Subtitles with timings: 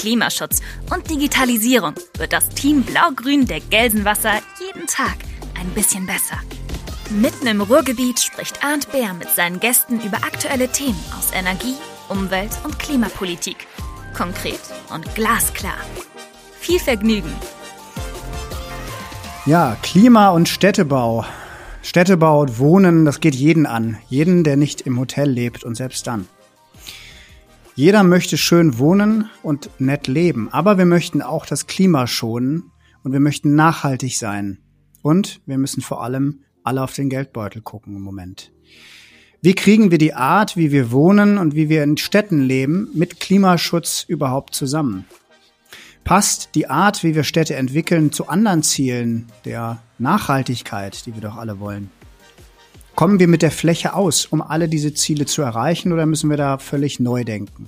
[0.00, 0.62] Klimaschutz
[0.94, 5.16] und Digitalisierung wird das Team Blau-Grün der Gelsenwasser jeden Tag
[5.60, 6.38] ein bisschen besser.
[7.10, 11.74] Mitten im Ruhrgebiet spricht Arndt Bär mit seinen Gästen über aktuelle Themen aus Energie,
[12.08, 13.66] Umwelt und Klimapolitik
[14.14, 14.60] konkret
[14.92, 15.76] und glasklar.
[16.58, 17.32] Viel Vergnügen!
[19.44, 21.26] Ja, Klima- und Städtebau.
[21.82, 23.98] Städtebau und Wohnen, das geht jeden an.
[24.08, 26.26] Jeden, der nicht im Hotel lebt und selbst dann.
[27.74, 32.70] Jeder möchte schön wohnen und nett leben, aber wir möchten auch das Klima schonen
[33.02, 34.58] und wir möchten nachhaltig sein.
[35.02, 38.52] Und wir müssen vor allem alle auf den Geldbeutel gucken im Moment.
[39.40, 43.20] Wie kriegen wir die Art, wie wir wohnen und wie wir in Städten leben, mit
[43.20, 45.06] Klimaschutz überhaupt zusammen?
[46.04, 51.36] Passt die Art, wie wir Städte entwickeln, zu anderen Zielen der Nachhaltigkeit, die wir doch
[51.36, 51.90] alle wollen?
[53.00, 56.36] Kommen wir mit der Fläche aus, um alle diese Ziele zu erreichen, oder müssen wir
[56.36, 57.66] da völlig neu denken?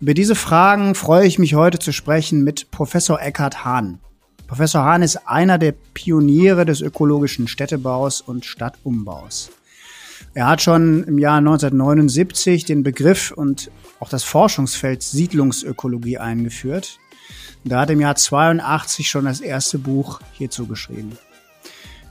[0.00, 4.00] Über diese Fragen freue ich mich heute zu sprechen mit Professor Eckhard Hahn.
[4.48, 9.52] Professor Hahn ist einer der Pioniere des ökologischen Städtebaus und Stadtumbaus.
[10.34, 16.98] Er hat schon im Jahr 1979 den Begriff und auch das Forschungsfeld Siedlungsökologie eingeführt.
[17.64, 21.16] Er hat im Jahr 82 schon das erste Buch hierzu geschrieben.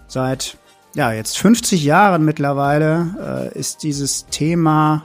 [0.07, 0.57] Seit
[0.95, 5.03] ja, jetzt 50 Jahren mittlerweile äh, ist dieses Thema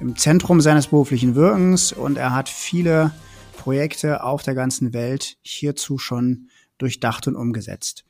[0.00, 3.12] im Zentrum seines beruflichen Wirkens und er hat viele
[3.56, 8.04] Projekte auf der ganzen Welt hierzu schon durchdacht und umgesetzt.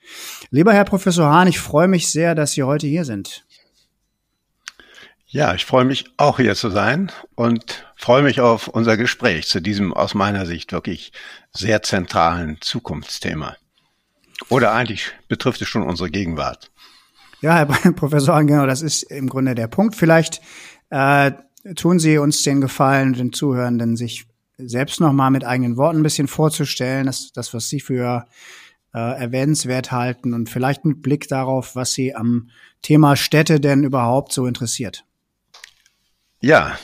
[0.50, 3.44] Lieber Herr Professor Hahn, ich freue mich sehr, dass Sie heute hier sind.
[5.26, 9.60] Ja, ich freue mich auch hier zu sein und freue mich auf unser Gespräch zu
[9.60, 11.12] diesem aus meiner Sicht wirklich
[11.52, 13.56] sehr zentralen Zukunftsthema.
[14.48, 16.70] Oder eigentlich betrifft es schon unsere Gegenwart.
[17.44, 19.96] Ja, Herr Professor, genau, das ist im Grunde der Punkt.
[19.96, 20.40] Vielleicht
[20.88, 21.32] äh,
[21.76, 24.24] tun Sie uns den Gefallen, den Zuhörenden, sich
[24.56, 28.24] selbst nochmal mit eigenen Worten ein bisschen vorzustellen, das, das was Sie für
[28.94, 32.48] äh, erwähnenswert halten und vielleicht mit Blick darauf, was Sie am
[32.80, 35.04] Thema Städte denn überhaupt so interessiert.
[36.40, 36.78] Ja,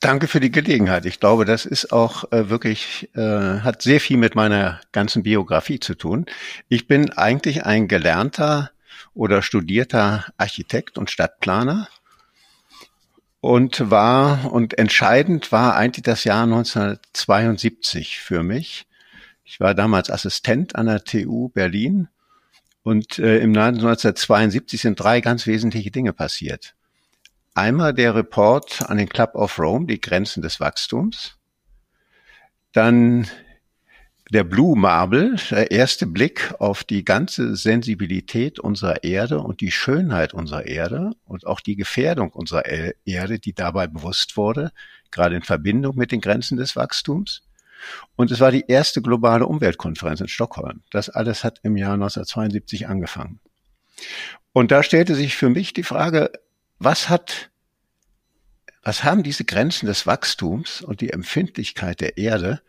[0.00, 1.04] danke für die Gelegenheit.
[1.04, 3.20] Ich glaube, das ist auch äh, wirklich, äh,
[3.60, 6.24] hat sehr viel mit meiner ganzen Biografie zu tun.
[6.70, 8.70] Ich bin eigentlich ein gelernter
[9.14, 11.88] oder studierter Architekt und Stadtplaner
[13.40, 18.86] und war, und entscheidend war eigentlich das Jahr 1972 für mich.
[19.44, 22.08] Ich war damals Assistent an der TU Berlin
[22.82, 26.74] und äh, im Jahr 1972 sind drei ganz wesentliche Dinge passiert.
[27.54, 31.36] Einmal der Report an den Club of Rome, die Grenzen des Wachstums.
[32.72, 33.28] Dann
[34.32, 40.32] der Blue Marble, der erste Blick auf die ganze Sensibilität unserer Erde und die Schönheit
[40.32, 42.64] unserer Erde und auch die Gefährdung unserer
[43.04, 44.72] Erde, die dabei bewusst wurde,
[45.10, 47.42] gerade in Verbindung mit den Grenzen des Wachstums.
[48.16, 50.80] Und es war die erste globale Umweltkonferenz in Stockholm.
[50.90, 53.38] Das alles hat im Jahr 1972 angefangen.
[54.54, 56.32] Und da stellte sich für mich die Frage,
[56.78, 57.50] was hat,
[58.82, 62.62] was haben diese Grenzen des Wachstums und die Empfindlichkeit der Erde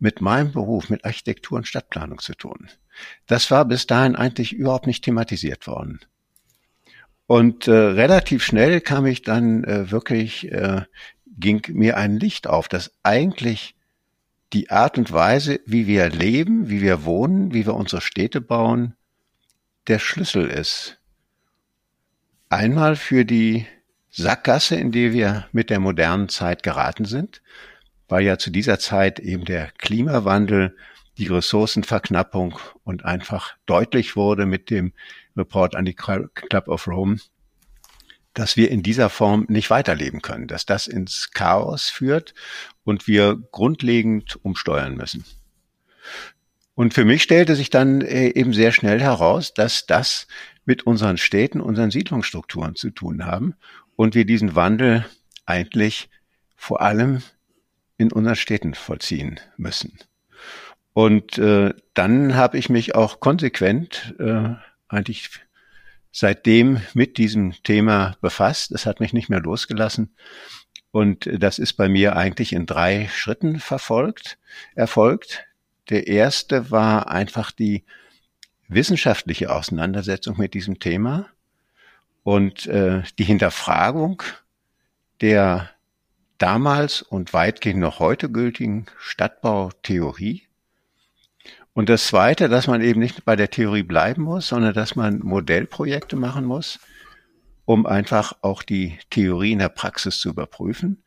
[0.00, 2.68] mit meinem Beruf, mit Architektur und Stadtplanung zu tun?
[3.26, 6.00] Das war bis dahin eigentlich überhaupt nicht thematisiert worden.
[7.26, 10.82] Und äh, relativ schnell kam ich dann äh, wirklich, äh,
[11.38, 13.76] ging mir ein Licht auf, dass eigentlich
[14.52, 18.96] die Art und Weise, wie wir leben, wie wir wohnen, wie wir unsere Städte bauen,
[19.86, 21.00] der Schlüssel ist
[22.52, 23.64] Einmal für die
[24.10, 27.42] Sackgasse, in die wir mit der modernen Zeit geraten sind,
[28.10, 30.76] weil ja zu dieser Zeit eben der Klimawandel,
[31.16, 34.92] die Ressourcenverknappung und einfach deutlich wurde mit dem
[35.36, 37.18] Report an die Club of Rome,
[38.34, 42.34] dass wir in dieser Form nicht weiterleben können, dass das ins Chaos führt
[42.84, 45.24] und wir grundlegend umsteuern müssen.
[46.74, 50.26] Und für mich stellte sich dann äh, eben sehr schnell heraus, dass das
[50.64, 53.54] mit unseren Städten, unseren Siedlungsstrukturen zu tun haben
[53.96, 55.04] und wir diesen Wandel
[55.44, 56.08] eigentlich
[56.56, 57.22] vor allem
[58.00, 59.98] in unseren Städten vollziehen müssen.
[60.94, 64.54] Und äh, dann habe ich mich auch konsequent äh,
[64.88, 65.30] eigentlich
[66.10, 68.72] seitdem mit diesem Thema befasst.
[68.72, 70.14] Es hat mich nicht mehr losgelassen.
[70.90, 74.38] Und das ist bei mir eigentlich in drei Schritten verfolgt,
[74.74, 75.44] erfolgt.
[75.90, 77.84] Der erste war einfach die
[78.66, 81.28] wissenschaftliche Auseinandersetzung mit diesem Thema
[82.24, 84.22] und äh, die Hinterfragung
[85.20, 85.70] der
[86.40, 90.48] damals und weitgehend noch heute gültigen Stadtbautheorie.
[91.72, 95.20] Und das Zweite, dass man eben nicht bei der Theorie bleiben muss, sondern dass man
[95.20, 96.80] Modellprojekte machen muss,
[97.64, 101.04] um einfach auch die Theorie in der Praxis zu überprüfen.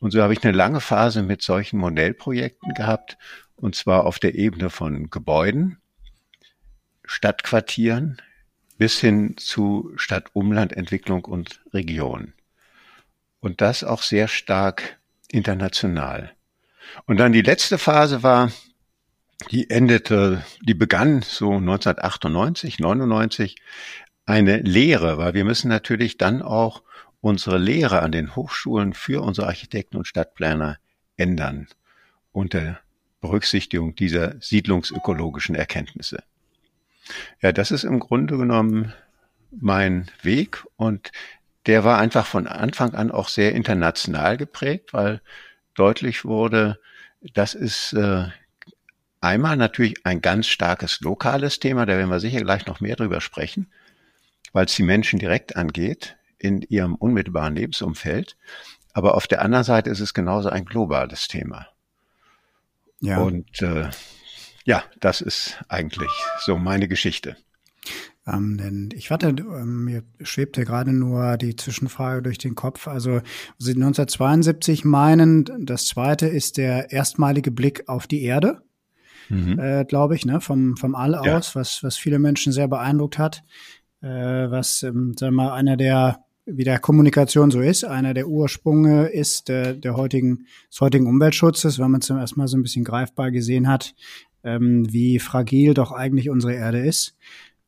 [0.00, 3.16] Und so habe ich eine lange Phase mit solchen Modellprojekten gehabt,
[3.56, 5.78] und zwar auf der Ebene von Gebäuden,
[7.04, 8.20] Stadtquartieren
[8.78, 12.32] bis hin zu Stadt-Umland-Entwicklung und Region.
[13.44, 14.98] Und das auch sehr stark
[15.28, 16.32] international.
[17.04, 18.50] Und dann die letzte Phase war,
[19.50, 23.56] die endete, die begann so 1998, 99,
[24.24, 26.82] eine Lehre, weil wir müssen natürlich dann auch
[27.20, 30.78] unsere Lehre an den Hochschulen für unsere Architekten und Stadtplaner
[31.18, 31.68] ändern
[32.32, 32.80] unter
[33.20, 36.22] Berücksichtigung dieser siedlungsökologischen Erkenntnisse.
[37.42, 38.94] Ja, das ist im Grunde genommen
[39.50, 41.12] mein Weg und
[41.66, 45.20] der war einfach von Anfang an auch sehr international geprägt, weil
[45.74, 46.78] deutlich wurde,
[47.32, 48.26] das ist äh,
[49.20, 53.20] einmal natürlich ein ganz starkes lokales Thema, da werden wir sicher gleich noch mehr drüber
[53.20, 53.70] sprechen,
[54.52, 58.36] weil es die Menschen direkt angeht in ihrem unmittelbaren Lebensumfeld.
[58.92, 61.66] Aber auf der anderen Seite ist es genauso ein globales Thema.
[63.00, 63.18] Ja.
[63.18, 63.90] Und äh,
[64.64, 66.10] ja, das ist eigentlich
[66.44, 67.36] so meine Geschichte.
[68.26, 72.88] Ähm, denn ich warte, ähm, mir schwebte gerade nur die Zwischenfrage durch den Kopf.
[72.88, 73.20] Also
[73.58, 78.62] Sie 1972 meinen, das zweite ist der erstmalige Blick auf die Erde,
[79.28, 79.58] mhm.
[79.58, 81.36] äh, glaube ich, ne, vom, vom All ja.
[81.36, 83.44] aus, was, was viele Menschen sehr beeindruckt hat.
[84.00, 88.28] Äh, was, ähm, sagen wir mal, einer der wie der Kommunikation so ist, einer der
[88.28, 92.62] Ursprünge ist der, der heutigen, des heutigen Umweltschutzes, weil man zum ersten Mal so ein
[92.62, 93.94] bisschen greifbar gesehen hat,
[94.42, 97.16] ähm, wie fragil doch eigentlich unsere Erde ist.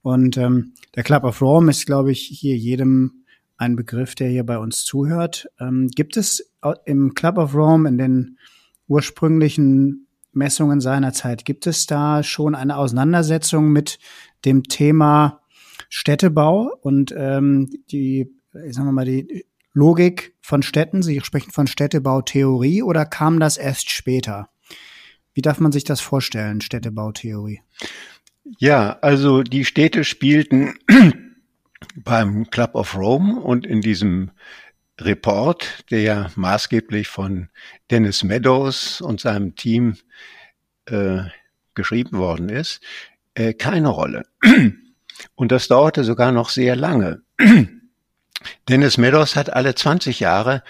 [0.06, 3.24] Und ähm, der Club of Rome ist, glaube ich, hier jedem
[3.56, 5.48] ein Begriff, der hier bei uns zuhört.
[5.58, 6.52] Ähm, gibt es
[6.84, 8.38] im Club of Rome in den
[8.86, 13.98] ursprünglichen Messungen seiner Zeit, gibt es da schon eine Auseinandersetzung mit
[14.44, 15.40] dem Thema
[15.88, 21.02] Städtebau und ähm, die, sagen wir mal, die Logik von Städten?
[21.02, 24.50] Sie sprechen von Städtebautheorie oder kam das erst später?
[25.34, 27.62] Wie darf man sich das vorstellen, Städtebautheorie?
[28.58, 30.74] Ja, also die Städte spielten
[31.96, 34.30] beim Club of Rome und in diesem
[35.00, 37.48] Report, der ja maßgeblich von
[37.90, 39.96] Dennis Meadows und seinem Team
[40.86, 41.24] äh,
[41.74, 42.80] geschrieben worden ist,
[43.34, 44.22] äh, keine Rolle.
[45.34, 47.22] Und das dauerte sogar noch sehr lange.
[48.68, 50.62] Dennis Meadows hat alle 20 Jahre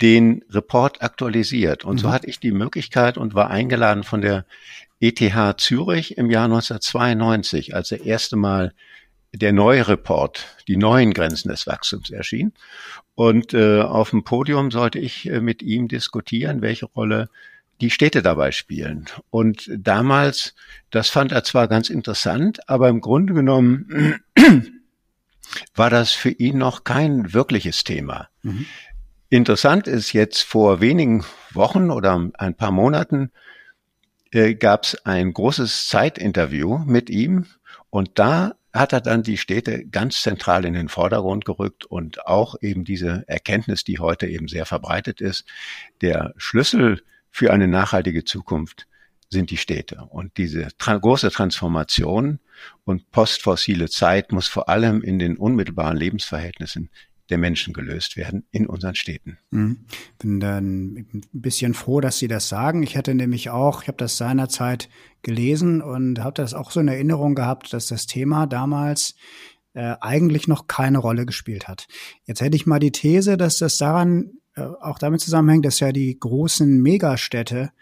[0.00, 1.84] den Report aktualisiert.
[1.84, 1.98] Und mhm.
[2.00, 4.44] so hatte ich die Möglichkeit und war eingeladen von der
[5.04, 8.72] ETH Zürich im Jahr 1992, als der erste Mal
[9.34, 12.52] der neue Report, die neuen Grenzen des Wachstums erschien.
[13.14, 17.28] Und äh, auf dem Podium sollte ich äh, mit ihm diskutieren, welche Rolle
[17.80, 19.06] die Städte dabei spielen.
[19.30, 20.54] Und damals,
[20.90, 24.20] das fand er zwar ganz interessant, aber im Grunde genommen
[25.74, 28.28] war das für ihn noch kein wirkliches Thema.
[28.42, 28.64] Mhm.
[29.28, 33.32] Interessant ist jetzt vor wenigen Wochen oder ein paar Monaten
[34.34, 37.46] äh, gab es ein großes Zeitinterview mit ihm
[37.90, 42.56] und da hat er dann die Städte ganz zentral in den Vordergrund gerückt und auch
[42.60, 45.44] eben diese Erkenntnis, die heute eben sehr verbreitet ist,
[46.00, 48.88] der Schlüssel für eine nachhaltige Zukunft
[49.30, 50.04] sind die Städte.
[50.10, 52.40] Und diese tra große Transformation
[52.84, 56.90] und postfossile Zeit muss vor allem in den unmittelbaren Lebensverhältnissen
[57.30, 59.38] der Menschen gelöst werden in unseren Städten.
[59.50, 59.86] Mhm.
[60.18, 62.82] Bin dann ein bisschen froh, dass Sie das sagen.
[62.82, 64.88] Ich hatte nämlich auch, ich habe das seinerzeit
[65.22, 69.14] gelesen und habe das auch so in Erinnerung gehabt, dass das Thema damals
[69.72, 71.86] äh, eigentlich noch keine Rolle gespielt hat.
[72.24, 75.92] Jetzt hätte ich mal die These, dass das daran äh, auch damit zusammenhängt, dass ja
[75.92, 77.72] die großen Megastädte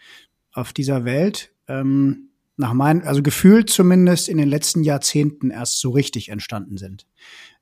[0.53, 5.91] auf dieser Welt ähm, nach meinen, also gefühlt zumindest in den letzten Jahrzehnten erst so
[5.91, 7.07] richtig entstanden sind.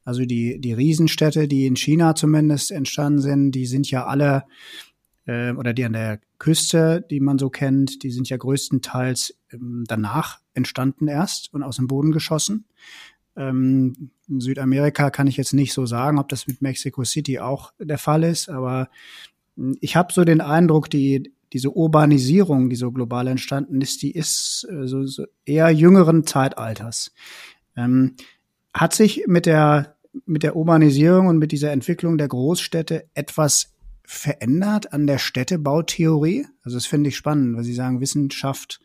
[0.04, 4.44] Also die, die Riesenstädte, die in China zumindest entstanden sind, die sind ja alle,
[5.26, 9.84] äh, oder die an der Küste, die man so kennt, die sind ja größtenteils ähm,
[9.86, 12.64] danach entstanden erst und aus dem Boden geschossen.
[13.36, 17.72] Ähm, in Südamerika kann ich jetzt nicht so sagen, ob das mit Mexico City auch
[17.78, 18.88] der Fall ist, aber
[19.56, 24.12] hm, ich habe so den Eindruck, die, diese Urbanisierung, die so global entstanden ist, die
[24.12, 27.12] ist äh, so, so eher jüngeren Zeitalters.
[27.76, 28.16] Ähm,
[28.74, 29.96] hat sich mit der,
[30.26, 33.74] mit der Urbanisierung und mit dieser Entwicklung der Großstädte etwas
[34.04, 36.46] verändert an der Städtebautheorie?
[36.62, 38.80] Also das finde ich spannend, weil Sie sagen, Wissenschaft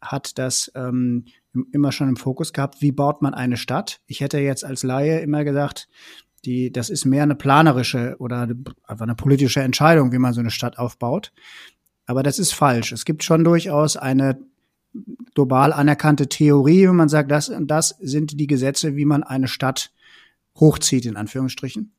[0.00, 1.26] hat das ähm,
[1.72, 4.00] immer schon im Fokus gehabt, wie baut man eine Stadt.
[4.06, 5.88] Ich hätte jetzt als Laie immer gesagt,
[6.44, 8.48] die, das ist mehr eine planerische oder
[8.86, 11.32] einfach eine politische Entscheidung, wie man so eine Stadt aufbaut.
[12.06, 12.92] Aber das ist falsch.
[12.92, 14.38] Es gibt schon durchaus eine
[15.34, 19.48] global anerkannte Theorie, wenn man sagt, das und das sind die Gesetze, wie man eine
[19.48, 19.90] Stadt
[20.56, 21.92] hochzieht, in Anführungsstrichen.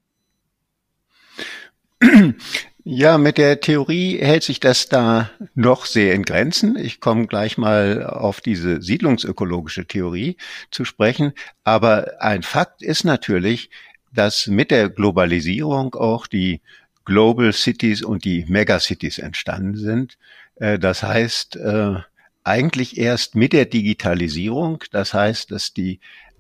[2.84, 6.76] Ja, mit der Theorie hält sich das da noch sehr in Grenzen.
[6.78, 10.36] Ich komme gleich mal auf diese siedlungsökologische Theorie
[10.72, 11.34] zu sprechen.
[11.64, 13.70] Aber ein Fakt ist natürlich,
[14.12, 16.62] dass mit der Globalisierung auch die
[17.06, 20.18] Global Cities und die Megacities entstanden sind.
[20.56, 21.98] Äh, das heißt, äh,
[22.44, 24.84] eigentlich erst mit der Digitalisierung.
[24.92, 26.00] Das heißt, dass die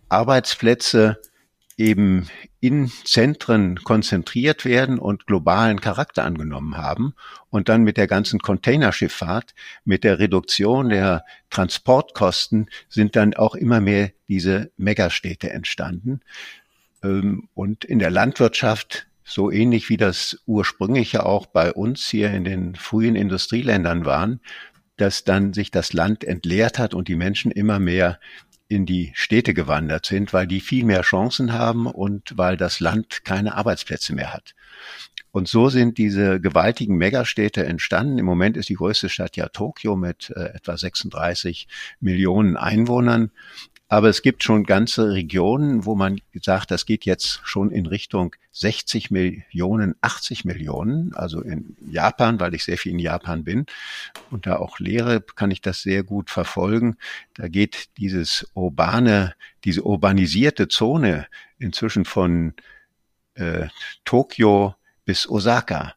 [0.10, 1.20] Arbeitsplätze
[1.78, 2.28] eben
[2.60, 7.16] in Zentren konzentriert werden und globalen Charakter angenommen haben
[7.50, 13.82] und dann mit der ganzen Containerschifffahrt, mit der Reduktion der Transportkosten sind dann auch immer
[13.82, 16.22] mehr diese Megastädte entstanden.
[17.04, 22.44] Ähm, und in der Landwirtschaft so ähnlich wie das ursprüngliche auch bei uns hier in
[22.44, 24.42] den frühen Industrieländern waren,
[25.02, 28.20] dass dann sich das Land entleert hat und die Menschen immer mehr
[28.68, 33.26] in die Städte gewandert sind, weil die viel mehr Chancen haben und weil das Land
[33.26, 34.54] keine Arbeitsplätze mehr hat.
[35.32, 38.20] Und so sind diese gewaltigen Megastädte entstanden.
[38.20, 41.68] Im Moment ist die größte Stadt ja Tokio mit äh, etwa 36
[42.00, 43.32] Millionen Einwohnern.
[43.92, 48.34] Aber es gibt schon ganze Regionen, wo man sagt, das geht jetzt schon in Richtung
[48.54, 51.14] 60 Millionen, 80 Millionen.
[51.14, 53.66] Also in Japan, weil ich sehr viel in Japan bin
[54.30, 56.96] und da auch lehre, kann ich das sehr gut verfolgen.
[57.34, 61.28] Da geht dieses urbane, diese urbanisierte Zone
[61.60, 62.54] inzwischen von
[63.34, 63.68] äh,
[64.06, 65.96] Tokio bis Osaka.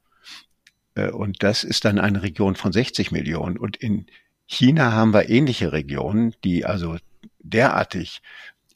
[0.96, 3.56] Äh, und das ist dann eine Region von 60 Millionen.
[3.56, 4.06] Und in
[4.48, 6.96] China haben wir ähnliche Regionen, die also
[7.44, 8.22] derartig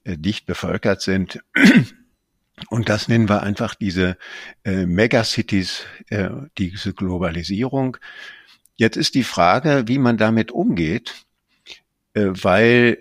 [0.05, 1.41] äh, dicht bevölkert sind.
[2.71, 4.17] Und das nennen wir einfach diese
[4.65, 7.97] äh, Megacities, äh, diese Globalisierung.
[8.77, 11.27] Jetzt ist die Frage, wie man damit umgeht,
[12.15, 12.99] äh, weil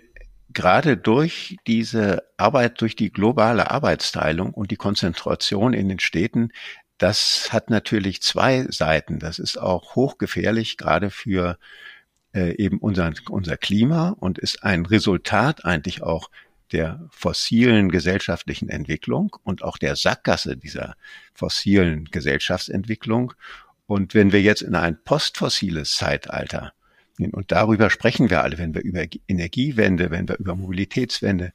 [0.50, 6.50] gerade durch diese Arbeit, durch die globale Arbeitsteilung und die Konzentration in den Städten,
[6.98, 9.18] das hat natürlich zwei Seiten.
[9.18, 11.58] Das ist auch hochgefährlich, gerade für
[12.34, 16.30] äh, eben unser, unser Klima und ist ein Resultat eigentlich auch
[16.72, 20.96] der fossilen gesellschaftlichen Entwicklung und auch der Sackgasse dieser
[21.32, 23.32] fossilen Gesellschaftsentwicklung.
[23.86, 26.72] Und wenn wir jetzt in ein postfossiles Zeitalter
[27.16, 31.52] gehen, und darüber sprechen wir alle, wenn wir über Energiewende, wenn wir über Mobilitätswende,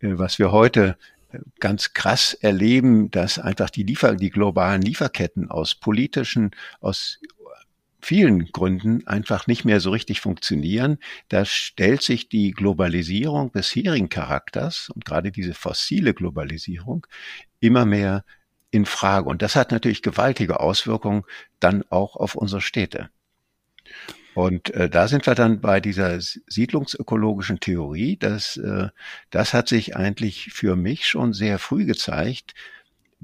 [0.00, 0.96] äh, was wir heute
[1.32, 7.18] äh, ganz krass erleben, dass einfach die Liefer, die globalen Lieferketten aus politischen, aus
[8.02, 10.98] vielen Gründen einfach nicht mehr so richtig funktionieren.
[11.28, 17.06] Da stellt sich die Globalisierung bisherigen Charakters und gerade diese fossile Globalisierung
[17.60, 18.24] immer mehr
[18.72, 19.28] in Frage.
[19.28, 21.22] Und das hat natürlich gewaltige Auswirkungen
[21.60, 23.10] dann auch auf unsere Städte.
[24.34, 28.16] Und äh, da sind wir dann bei dieser siedlungsökologischen Theorie.
[28.16, 28.88] Das, äh,
[29.30, 32.54] das hat sich eigentlich für mich schon sehr früh gezeigt,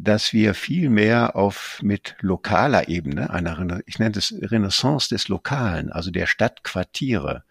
[0.01, 5.91] dass wir viel mehr auf mit lokaler Ebene, einer, ich nenne es Renaissance des Lokalen,
[5.91, 7.43] also der Stadtquartiere,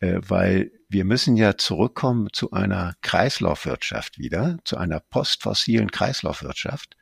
[0.00, 6.96] äh, weil wir müssen ja zurückkommen zu einer Kreislaufwirtschaft wieder, zu einer postfossilen Kreislaufwirtschaft.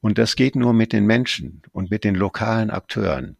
[0.00, 3.36] Und das geht nur mit den Menschen und mit den lokalen Akteuren.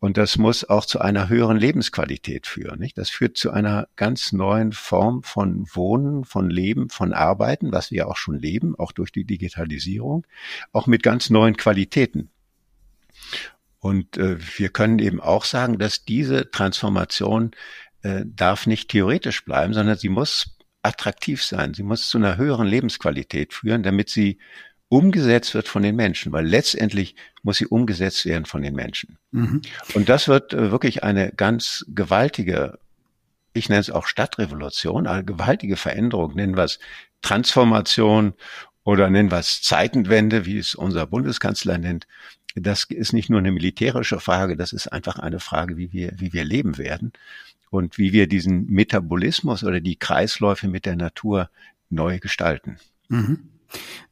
[0.00, 2.78] Und das muss auch zu einer höheren Lebensqualität führen.
[2.78, 2.96] Nicht?
[2.98, 8.08] Das führt zu einer ganz neuen Form von Wohnen, von Leben, von Arbeiten, was wir
[8.08, 10.24] auch schon leben, auch durch die Digitalisierung,
[10.72, 12.30] auch mit ganz neuen Qualitäten.
[13.80, 17.52] Und äh, wir können eben auch sagen, dass diese Transformation
[18.02, 21.74] äh, darf nicht theoretisch bleiben, sondern sie muss attraktiv sein.
[21.74, 24.38] Sie muss zu einer höheren Lebensqualität führen, damit sie
[24.88, 29.18] umgesetzt wird von den Menschen, weil letztendlich muss sie umgesetzt werden von den Menschen.
[29.32, 29.62] Mhm.
[29.94, 32.78] Und das wird äh, wirklich eine ganz gewaltige,
[33.52, 36.78] ich nenne es auch Stadtrevolution, eine gewaltige Veränderung, nennen wir es
[37.20, 38.34] Transformation
[38.84, 42.06] oder nennen wir es Zeitenwende, wie es unser Bundeskanzler nennt.
[42.54, 46.32] Das ist nicht nur eine militärische Frage, das ist einfach eine Frage, wie wir, wie
[46.32, 47.12] wir leben werden
[47.70, 51.50] und wie wir diesen Metabolismus oder die Kreisläufe mit der Natur
[51.90, 52.78] neu gestalten.
[53.08, 53.50] Mhm.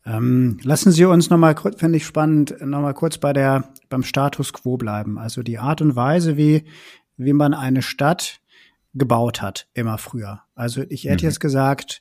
[0.04, 4.76] Ähm, lassen Sie uns nochmal, finde ich spannend, nochmal kurz bei der, beim Status quo
[4.76, 5.18] bleiben.
[5.18, 6.64] Also die Art und Weise, wie,
[7.16, 8.40] wie man eine Stadt
[8.94, 10.42] gebaut hat, immer früher.
[10.54, 11.30] Also ich hätte mhm.
[11.30, 12.00] jetzt gesagt,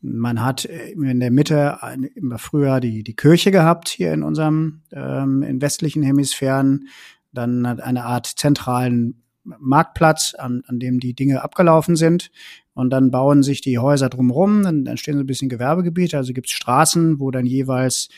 [0.00, 1.78] man hat in der Mitte
[2.14, 6.88] immer früher die, die Kirche gehabt hier in unserem, ähm, in westlichen Hemisphären,
[7.32, 12.30] dann eine Art zentralen Marktplatz, an, an dem die Dinge abgelaufen sind.
[12.74, 16.46] Und dann bauen sich die Häuser drumherum, dann entstehen so ein bisschen Gewerbegebiete, also gibt
[16.46, 18.08] es Straßen, wo dann jeweils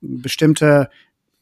[0.00, 0.88] bestimmte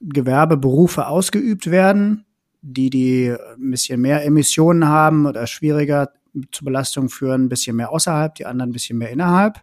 [0.00, 2.24] Gewerbeberufe ausgeübt werden,
[2.62, 6.12] die die ein bisschen mehr Emissionen haben oder schwieriger
[6.52, 9.60] zur Belastung führen, ein bisschen mehr außerhalb, die anderen ein bisschen mehr innerhalb.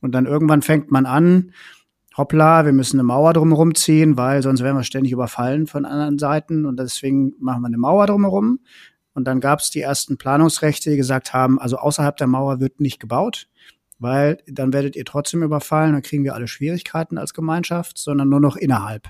[0.00, 1.52] Und dann irgendwann fängt man an,
[2.16, 6.18] hoppla, wir müssen eine Mauer drumherum ziehen, weil sonst werden wir ständig überfallen von anderen
[6.18, 8.60] Seiten und deswegen machen wir eine Mauer drumherum.
[9.16, 12.80] Und dann gab es die ersten Planungsrechte, die gesagt haben, also außerhalb der Mauer wird
[12.80, 13.48] nicht gebaut,
[13.98, 18.40] weil dann werdet ihr trotzdem überfallen, dann kriegen wir alle Schwierigkeiten als Gemeinschaft, sondern nur
[18.40, 19.08] noch innerhalb.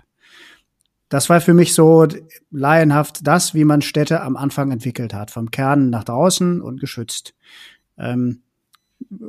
[1.08, 2.06] Das war für mich so
[2.52, 7.34] laienhaft das, wie man Städte am Anfang entwickelt hat, vom Kern nach draußen und geschützt.
[7.98, 8.42] Ähm,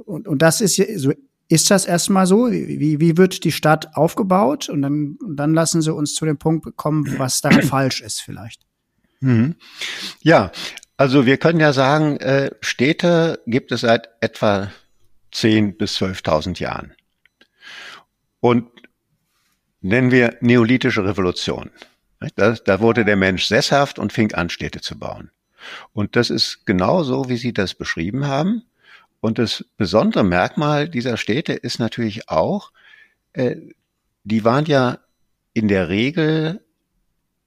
[0.06, 1.12] und, und das ist so
[1.50, 2.52] ist das erstmal so?
[2.52, 4.68] Wie, wie wird die Stadt aufgebaut?
[4.68, 8.22] Und dann, und dann lassen Sie uns zu dem Punkt kommen, was da falsch ist
[8.22, 8.67] vielleicht.
[9.20, 9.56] Mhm.
[10.22, 10.52] Ja,
[10.98, 14.72] also wir können ja sagen, äh, Städte gibt es seit etwa
[15.34, 16.94] 10.000 bis 12.000 Jahren.
[18.40, 18.70] Und
[19.82, 21.72] nennen wir neolithische Revolution.
[22.36, 25.30] Da, da wurde der Mensch sesshaft und fing an, Städte zu bauen.
[25.94, 28.64] Und das ist genau so, wie Sie das beschrieben haben.
[29.20, 32.72] Und das besondere Merkmal dieser Städte ist natürlich auch,
[33.34, 33.56] äh,
[34.24, 35.00] die waren ja
[35.54, 36.64] in der Regel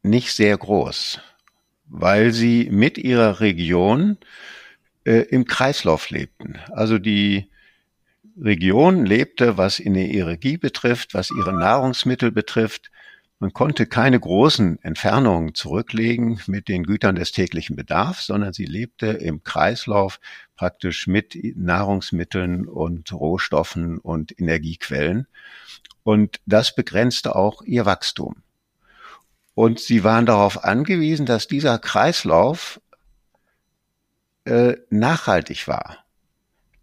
[0.02, 1.20] nicht sehr groß,
[1.90, 4.16] weil sie mit ihrer Region
[5.04, 6.59] äh, im Kreislauf lebten.
[6.70, 7.50] Also die
[8.40, 12.90] Region lebte, was in der Energie betrifft, was ihre Nahrungsmittel betrifft,
[13.42, 19.06] man konnte keine großen Entfernungen zurücklegen mit den Gütern des täglichen Bedarfs, sondern sie lebte
[19.06, 20.20] im Kreislauf
[20.56, 25.26] praktisch mit Nahrungsmitteln und Rohstoffen und Energiequellen.
[26.02, 28.42] Und das begrenzte auch ihr Wachstum.
[29.54, 32.80] Und sie waren darauf angewiesen, dass dieser Kreislauf
[34.45, 36.04] äh, nachhaltig war.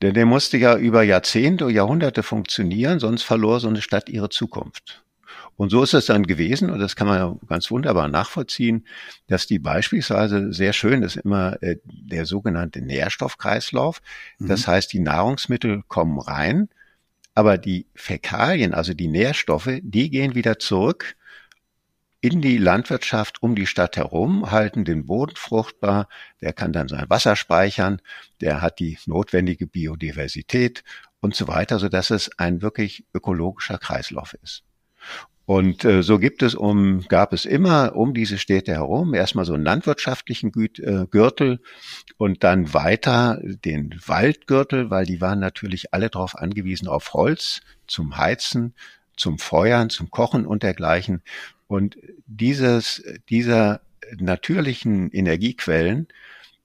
[0.02, 5.04] Denn der musste ja über Jahrzehnte, Jahrhunderte funktionieren, sonst verlor so eine Stadt ihre Zukunft.
[5.56, 8.86] Und so ist es dann gewesen, und das kann man ja ganz wunderbar nachvollziehen,
[9.26, 14.02] dass die beispielsweise sehr schön ist immer äh, der sogenannte Nährstoffkreislauf.
[14.38, 14.50] Mhm.
[14.50, 16.70] Das heißt, die Nahrungsmittel kommen rein,
[17.34, 21.17] aber die Fäkalien, also die Nährstoffe, die gehen wieder zurück
[22.22, 26.08] in die Landwirtschaft um die Stadt herum, halten den Boden fruchtbar,
[26.42, 28.02] der kann dann sein Wasser speichern,
[28.42, 30.84] der hat die notwendige Biodiversität
[31.20, 34.64] und so weiter, so dass es ein wirklich ökologischer Kreislauf ist.
[35.46, 39.54] Und äh, so gibt es um, gab es immer um diese Städte herum erstmal so
[39.54, 40.52] einen landwirtschaftlichen
[40.82, 41.62] äh, Gürtel
[42.18, 48.18] und dann weiter den Waldgürtel, weil die waren natürlich alle darauf angewiesen auf Holz zum
[48.18, 48.76] Heizen,
[49.16, 51.24] zum Feuern, zum Kochen und dergleichen.
[51.68, 53.82] Und dieses, dieser
[54.18, 56.08] natürlichen Energiequellen,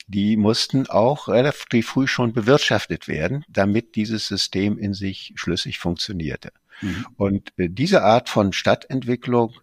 [0.06, 6.52] die mussten auch relativ früh schon bewirtschaftet werden, damit dieses System in sich schlüssig funktionierte.
[6.80, 7.06] Mhm.
[7.16, 9.54] Und äh, diese Art von Stadtentwicklung,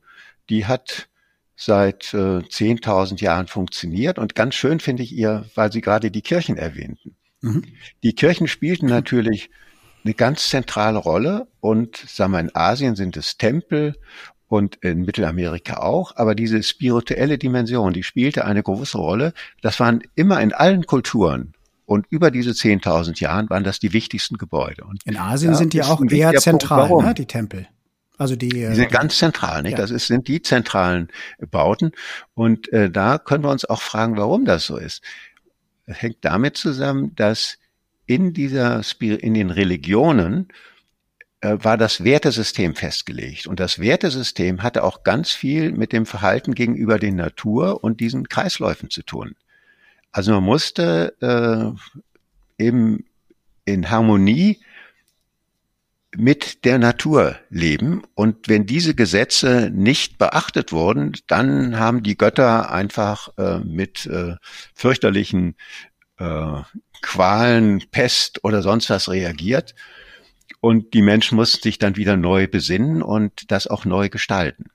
[0.49, 1.07] die hat
[1.55, 4.17] seit äh, 10.000 Jahren funktioniert.
[4.17, 7.15] Und ganz schön finde ich ihr, weil Sie gerade die Kirchen erwähnten.
[7.41, 7.63] Mhm.
[8.03, 9.49] Die Kirchen spielten natürlich
[10.05, 13.95] eine ganz zentrale Rolle und sagen wir, in Asien sind es Tempel
[14.49, 19.33] und in Mittelamerika auch, aber diese spirituelle Dimension, die spielte eine große Rolle.
[19.61, 21.53] Das waren immer in allen Kulturen
[21.85, 24.83] und über diese 10.000 Jahren waren das die wichtigsten Gebäude.
[24.85, 27.67] Und in Asien sind die auch eher zentral, Punkt, ne, die Tempel.
[28.17, 29.73] Also die, die sind ganz zentral, nicht?
[29.73, 29.77] Ja.
[29.77, 31.09] Das ist, sind die zentralen
[31.51, 31.91] Bauten.
[32.33, 35.03] Und äh, da können wir uns auch fragen, warum das so ist.
[35.85, 37.59] Das hängt damit zusammen, dass
[38.07, 40.53] in dieser in den Religionen äh,
[41.41, 43.47] war das Wertesystem festgelegt.
[43.47, 48.27] Und das Wertesystem hatte auch ganz viel mit dem Verhalten gegenüber den Natur und diesen
[48.27, 49.35] Kreisläufen zu tun.
[50.11, 53.05] Also man musste äh, eben
[53.65, 54.59] in Harmonie
[56.15, 58.01] mit der Natur leben.
[58.15, 64.35] Und wenn diese Gesetze nicht beachtet wurden, dann haben die Götter einfach äh, mit äh,
[64.73, 65.55] fürchterlichen
[66.17, 66.61] äh,
[67.01, 69.75] Qualen, Pest oder sonst was reagiert.
[70.61, 74.65] Und die Menschen mussten sich dann wieder neu besinnen und das auch neu gestalten.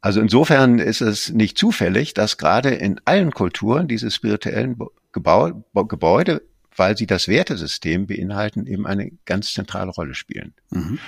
[0.00, 4.78] Also insofern ist es nicht zufällig, dass gerade in allen Kulturen diese spirituellen
[5.12, 6.42] Gebau Gebäude,
[6.74, 10.54] weil sie das Wertesystem beinhalten, eben eine ganz zentrale Rolle spielen.
[10.70, 10.98] Mhm.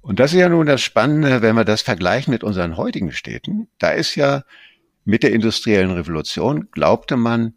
[0.00, 3.68] Und das ist ja nun das Spannende, wenn wir das vergleichen mit unseren heutigen Städten.
[3.78, 4.44] Da ist ja
[5.04, 7.54] mit der industriellen Revolution glaubte man,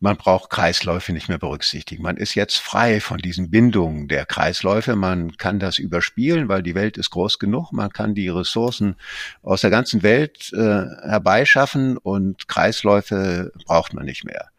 [0.00, 2.02] man braucht Kreisläufe nicht mehr berücksichtigen.
[2.02, 4.94] Man ist jetzt frei von diesen Bindungen der Kreisläufe.
[4.94, 7.72] Man kann das überspielen, weil die Welt ist groß genug.
[7.72, 8.94] Man kann die Ressourcen
[9.42, 14.50] aus der ganzen Welt äh, herbeischaffen und Kreisläufe braucht man nicht mehr.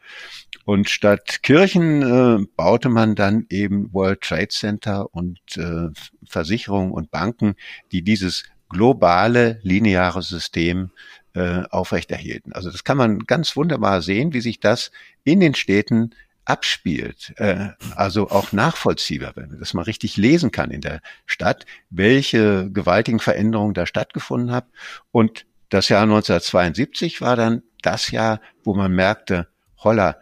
[0.65, 5.88] Und statt Kirchen äh, baute man dann eben World Trade Center und äh,
[6.28, 7.56] Versicherungen und Banken,
[7.91, 10.91] die dieses globale lineare System
[11.39, 12.54] äh, aufrechterhielten.
[12.54, 14.91] Also das kann man ganz wunderbar sehen, wie sich das
[15.23, 16.12] in den Städten
[16.45, 21.65] abspielt, äh, also auch nachvollziehbar, wenn man das mal richtig lesen kann in der Stadt,
[21.89, 24.67] welche gewaltigen Veränderungen da stattgefunden haben.
[25.12, 29.47] Und das Jahr 1972 war dann das Jahr, wo man merkte,
[29.78, 30.17] holla,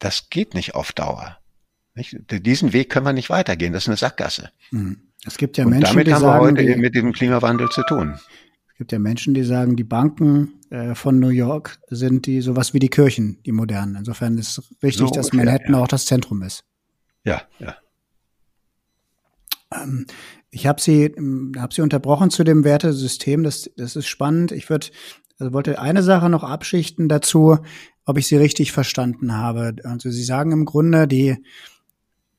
[0.00, 1.38] das geht nicht auf Dauer.
[1.94, 2.16] Nicht?
[2.28, 4.50] Diesen Weg können wir nicht weitergehen, das ist eine Sackgasse.
[4.70, 5.00] Hm.
[5.26, 8.18] Es gibt ja Menschen, Und damit haben wir heute die, mit dem Klimawandel zu tun.
[8.74, 12.74] Es gibt ja Menschen, die sagen, die Banken äh, von New York sind die sowas
[12.74, 13.94] wie die Kirchen, die modernen.
[13.94, 15.80] Insofern ist es richtig, so dass Manhattan ja.
[15.80, 16.64] auch das Zentrum ist.
[17.22, 17.76] Ja, ja.
[19.72, 20.06] Ähm,
[20.50, 23.44] ich habe Sie, ähm, hab Sie unterbrochen zu dem Wertesystem.
[23.44, 24.50] Das, das ist spannend.
[24.50, 24.88] Ich würde,
[25.38, 27.58] also wollte eine Sache noch abschichten dazu,
[28.04, 29.76] ob ich Sie richtig verstanden habe.
[29.84, 31.36] Also Sie sagen im Grunde, die,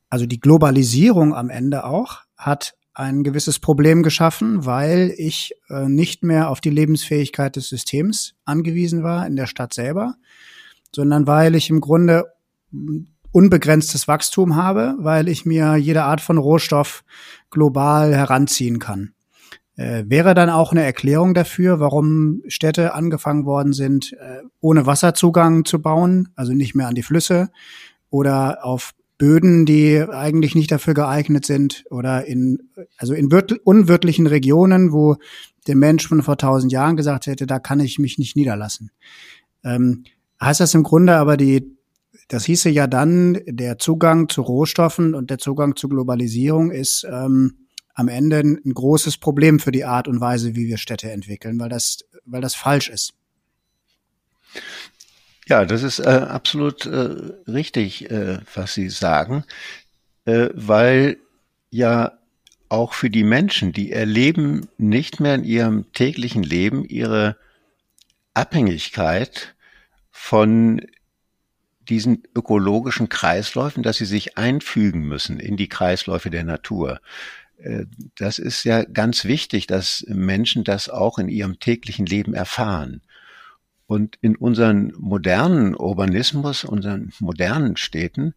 [0.10, 6.24] also die Globalisierung am Ende auch hat ein gewisses Problem geschaffen, weil ich äh, nicht
[6.24, 10.16] mehr auf die Lebensfähigkeit des Systems angewiesen war in der Stadt selber,
[10.94, 12.34] sondern weil ich im Grunde
[13.32, 17.04] unbegrenztes Wachstum habe, weil ich mir jede Art von Rohstoff
[17.50, 19.14] global heranziehen kann.
[19.76, 25.66] Äh, wäre dann auch eine Erklärung dafür, warum Städte angefangen worden sind, äh, ohne Wasserzugang
[25.66, 27.50] zu bauen, also nicht mehr an die Flüsse
[28.10, 33.30] oder auf Böden, die eigentlich nicht dafür geeignet sind oder in, also in
[33.64, 35.16] unwirtlichen Regionen, wo
[35.68, 38.92] der Mensch von vor tausend Jahren gesagt hätte, da kann ich mich nicht niederlassen.
[39.64, 40.04] Ähm,
[40.42, 41.76] heißt das im Grunde aber die,
[42.28, 47.68] das hieße ja dann, der Zugang zu Rohstoffen und der Zugang zur Globalisierung ist ähm,
[47.94, 51.70] am Ende ein großes Problem für die Art und Weise, wie wir Städte entwickeln, weil
[51.70, 53.14] das, weil das falsch ist.
[55.48, 59.44] Ja, das ist äh, absolut äh, richtig, äh, was Sie sagen,
[60.26, 61.18] äh, weil
[61.70, 62.18] ja
[62.70, 67.38] auch für die Menschen, die erleben nicht mehr in ihrem täglichen Leben ihre
[68.34, 69.56] Abhängigkeit
[70.10, 70.82] von
[71.88, 77.00] diesen ökologischen Kreisläufen, dass sie sich einfügen müssen in die Kreisläufe der Natur.
[77.58, 83.02] Äh, das ist ja ganz wichtig, dass Menschen das auch in ihrem täglichen Leben erfahren.
[83.88, 88.34] Und in unseren modernen Urbanismus, unseren modernen Städten,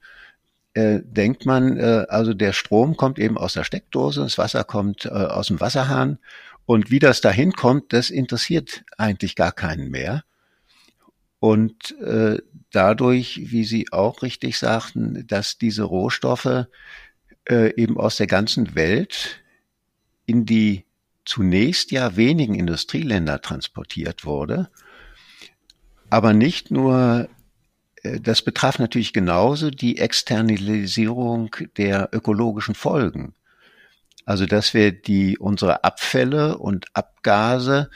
[0.74, 5.06] äh, denkt man, äh, also der Strom kommt eben aus der Steckdose, das Wasser kommt
[5.06, 6.18] äh, aus dem Wasserhahn.
[6.66, 10.24] Und wie das dahin kommt, das interessiert eigentlich gar keinen mehr.
[11.40, 12.38] Und äh,
[12.72, 16.66] dadurch, wie Sie auch richtig sagten, dass diese Rohstoffe
[17.48, 19.40] äh, eben aus der ganzen Welt
[20.26, 20.84] in die
[21.24, 24.68] zunächst ja wenigen Industrieländer transportiert wurde
[26.10, 27.28] aber nicht nur,
[28.02, 33.34] äh, das betraf natürlich genauso die Externalisierung der ökologischen Folgen.
[34.28, 37.88] Also, dass wir die, unsere Abfälle und Abgase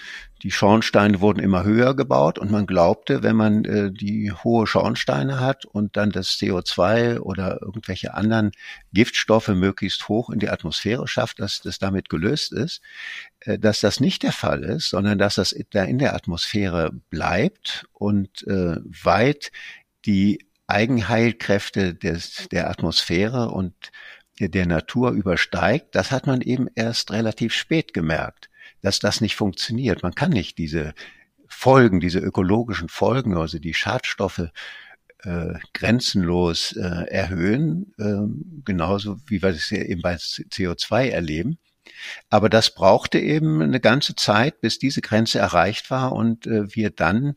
[0.42, 5.40] die Schornsteine wurden immer höher gebaut und man glaubte, wenn man äh, die hohe Schornsteine
[5.40, 8.52] hat und dann das CO2 oder irgendwelche anderen
[8.94, 12.80] Giftstoffe möglichst hoch in die Atmosphäre schafft, dass das damit gelöst ist,
[13.40, 17.84] äh, dass das nicht der Fall ist, sondern dass das da in der Atmosphäre bleibt
[17.92, 19.52] und äh, weit
[20.06, 23.74] die Eigenheilkräfte des, der Atmosphäre und
[24.48, 28.48] der Natur übersteigt, das hat man eben erst relativ spät gemerkt
[28.82, 30.02] dass das nicht funktioniert.
[30.02, 30.92] Man kann nicht diese
[31.48, 34.50] Folgen, diese ökologischen Folgen, also die Schadstoffe
[35.22, 41.58] äh, grenzenlos äh, erhöhen, äh, genauso wie wir das eben bei CO2 erleben.
[42.28, 46.90] Aber das brauchte eben eine ganze Zeit, bis diese Grenze erreicht war und äh, wir
[46.90, 47.34] dann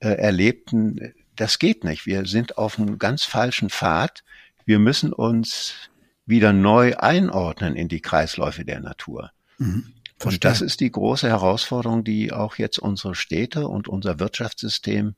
[0.00, 2.06] äh, erlebten, das geht nicht.
[2.06, 4.24] Wir sind auf einem ganz falschen Pfad.
[4.64, 5.90] Wir müssen uns
[6.28, 9.32] wieder neu einordnen in die Kreisläufe der Natur.
[9.56, 9.94] Mhm.
[10.24, 15.14] Und das ist die große Herausforderung, die auch jetzt unsere Städte und unser Wirtschaftssystem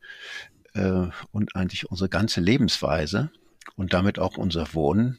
[0.74, 3.30] äh, und eigentlich unsere ganze Lebensweise
[3.76, 5.18] und damit auch unser Wohnen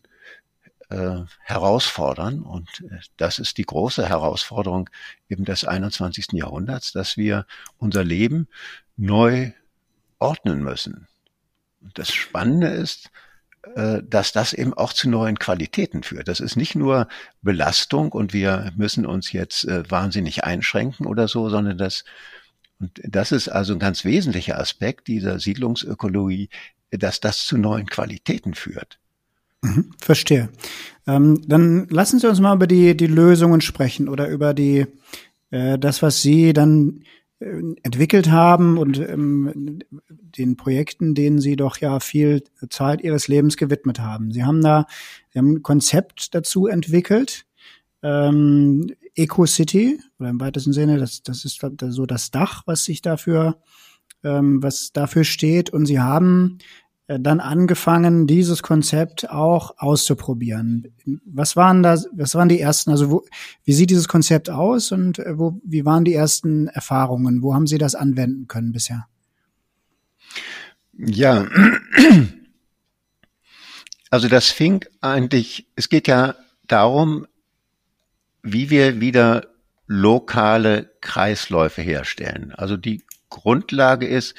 [0.89, 2.43] äh, herausfordern.
[2.43, 4.89] Und äh, das ist die große Herausforderung
[5.29, 6.33] eben des 21.
[6.33, 7.45] Jahrhunderts, dass wir
[7.77, 8.47] unser Leben
[8.97, 9.51] neu
[10.19, 11.07] ordnen müssen.
[11.81, 13.09] Und das Spannende ist,
[13.63, 16.27] dass das eben auch zu neuen Qualitäten führt.
[16.27, 17.07] Das ist nicht nur
[17.41, 22.03] Belastung und wir müssen uns jetzt äh, wahnsinnig einschränken oder so, sondern das,
[22.79, 26.49] und das ist also ein ganz wesentlicher Aspekt dieser Siedlungsökologie,
[26.89, 28.99] dass das zu neuen Qualitäten führt.
[29.61, 30.49] Mhm, verstehe.
[31.05, 34.87] Ähm, dann lassen Sie uns mal über die, die Lösungen sprechen oder über die,
[35.51, 41.77] äh, das, was Sie dann äh, entwickelt haben und ähm, den Projekten, denen Sie doch
[41.77, 44.31] ja viel Zeit Ihres Lebens gewidmet haben.
[44.31, 44.85] Sie haben da
[45.29, 47.45] Sie haben ein Konzept dazu entwickelt,
[48.03, 53.01] ähm, Eco City oder im weitesten Sinne, das, das ist so das Dach, was sich
[53.01, 53.57] dafür,
[54.23, 55.69] ähm, was dafür steht.
[55.69, 60.93] Und Sie haben äh, dann angefangen, dieses Konzept auch auszuprobieren.
[61.25, 63.25] Was waren da, was waren die ersten, also wo,
[63.63, 67.41] wie sieht dieses Konzept aus und äh, wo, wie waren die ersten Erfahrungen?
[67.41, 69.07] Wo haben Sie das anwenden können bisher?
[70.97, 71.47] Ja,
[74.11, 76.35] also das fing eigentlich, es geht ja
[76.67, 77.25] darum,
[78.43, 79.47] wie wir wieder
[79.87, 82.51] lokale Kreisläufe herstellen.
[82.51, 84.35] Also die Grundlage ist,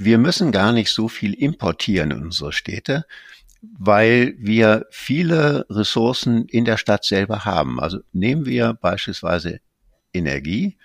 [0.00, 3.04] wir müssen gar nicht so viel importieren in unsere Städte,
[3.60, 7.78] weil wir viele Ressourcen in der Stadt selber haben.
[7.78, 9.60] Also nehmen wir beispielsweise
[10.14, 10.78] Energie.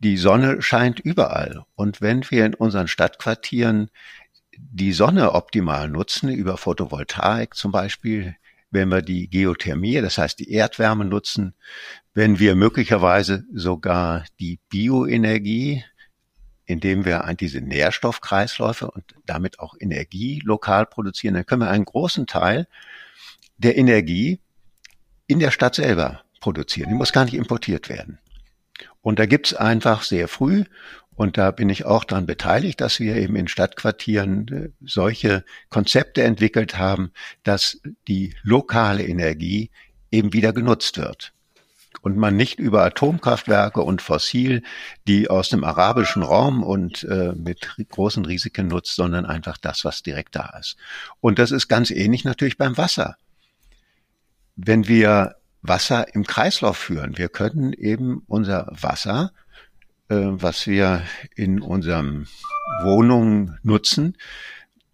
[0.00, 1.64] Die Sonne scheint überall.
[1.76, 3.88] Und wenn wir in unseren Stadtquartieren
[4.56, 8.34] die Sonne optimal nutzen, über Photovoltaik zum Beispiel,
[8.72, 11.54] wenn wir die Geothermie, das heißt die Erdwärme nutzen,
[12.14, 15.84] wenn wir möglicherweise sogar die Bioenergie
[16.68, 22.26] indem wir diese Nährstoffkreisläufe und damit auch Energie lokal produzieren, dann können wir einen großen
[22.26, 22.68] Teil
[23.56, 24.38] der Energie
[25.26, 26.90] in der Stadt selber produzieren.
[26.90, 28.18] Die muss gar nicht importiert werden.
[29.00, 30.64] Und da gibt's einfach sehr früh,
[31.14, 36.22] und da bin ich auch daran beteiligt, dass wir eben in Stadtquartieren äh, solche Konzepte
[36.22, 37.10] entwickelt haben,
[37.42, 39.70] dass die lokale Energie
[40.12, 41.32] eben wieder genutzt wird
[42.02, 44.62] und man nicht über Atomkraftwerke und Fossil,
[45.06, 50.02] die aus dem arabischen Raum und äh, mit großen Risiken nutzt, sondern einfach das, was
[50.02, 50.76] direkt da ist.
[51.20, 53.16] Und das ist ganz ähnlich natürlich beim Wasser.
[54.56, 59.32] Wenn wir Wasser im Kreislauf führen, wir können eben unser Wasser,
[60.08, 61.02] äh, was wir
[61.34, 62.28] in unseren
[62.82, 64.16] Wohnungen nutzen,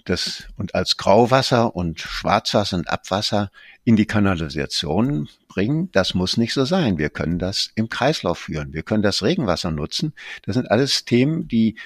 [0.04, 3.50] das und als Grauwasser und Schwarzwasser und Abwasser
[3.84, 6.98] in die Kanalisation bringen, das muss nicht so sein.
[6.98, 8.72] Wir können das im Kreislauf führen.
[8.72, 10.12] Wir können das Regenwasser nutzen.
[10.42, 11.76] Das sind alles Themen, die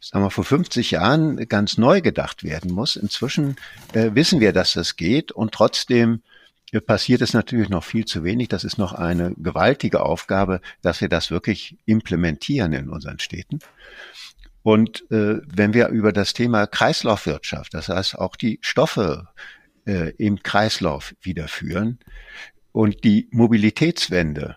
[0.00, 2.96] sagen wir, vor 50 Jahren ganz neu gedacht werden muss.
[2.96, 3.56] Inzwischen
[3.92, 6.22] äh, wissen wir, dass das geht und trotzdem
[6.72, 8.48] äh, passiert es natürlich noch viel zu wenig.
[8.48, 13.58] Das ist noch eine gewaltige Aufgabe, dass wir das wirklich implementieren in unseren Städten.
[14.68, 19.26] Und äh, wenn wir über das Thema Kreislaufwirtschaft, das heißt auch die Stoffe
[19.86, 22.00] äh, im Kreislauf wiederführen.
[22.70, 24.56] Und die Mobilitätswende,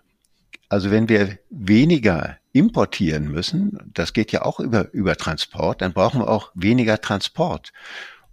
[0.68, 6.20] also wenn wir weniger importieren müssen, das geht ja auch über, über Transport, dann brauchen
[6.20, 7.72] wir auch weniger Transport.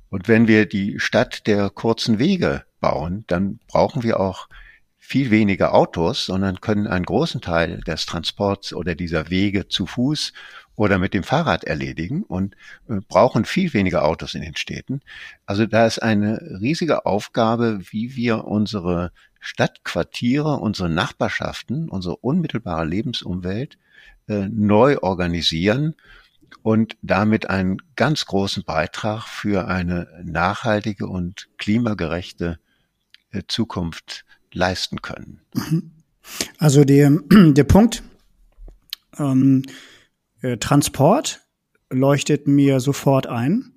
[0.09, 4.49] Und wenn wir die Stadt der kurzen Wege bauen, dann brauchen wir auch
[5.09, 10.33] viel weniger Autos, sondern können einen großen Teil des Transports oder dieser Wege zu Fuß
[10.75, 12.53] oder mit dem Fahrrad erledigen und
[12.87, 15.01] äh, brauchen viel weniger Autos in den Städten.
[15.47, 23.79] Also da ist eine riesige Aufgabe, wie wir unsere Stadtquartiere, unsere Nachbarschaften, unsere unmittelbare Lebensumwelt
[24.27, 25.95] äh, neu organisieren
[26.61, 32.59] und damit einen ganz großen Beitrag für eine nachhaltige und klimagerechte
[33.31, 35.41] äh, Zukunft leisten können.
[35.53, 35.91] Mhm.
[36.57, 38.03] Also der, der Punkt,
[39.17, 39.63] ähm,
[40.41, 41.41] äh, Transport
[41.89, 43.73] leuchtet mir sofort ein,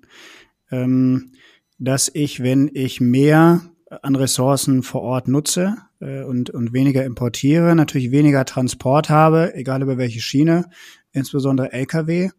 [0.71, 1.33] ähm,
[1.79, 3.61] dass ich, wenn ich mehr
[4.01, 9.81] an Ressourcen vor Ort nutze äh, und, und weniger importiere, natürlich weniger Transport habe, egal
[9.81, 10.69] über welche Schiene,
[11.11, 12.29] insbesondere Lkw,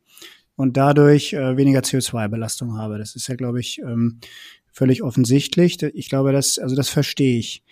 [0.56, 2.98] und dadurch äh, weniger CO2-Belastung habe.
[2.98, 4.20] Das ist ja, glaube ich, ähm,
[4.70, 5.82] völlig offensichtlich.
[5.82, 7.64] Ich glaube, das, also das verstehe ich.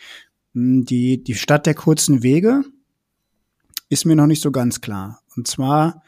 [0.55, 2.65] Hm, die, die Stadt der kurzen Wege
[3.89, 5.21] ist mir noch nicht so ganz klar.
[5.37, 6.03] Und zwar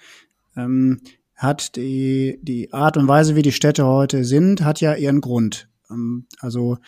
[0.57, 1.01] ähm,
[1.35, 5.69] hat die, die Art und Weise, wie die Städte heute sind, hat ja ihren Grund.
[5.91, 6.79] Ähm, also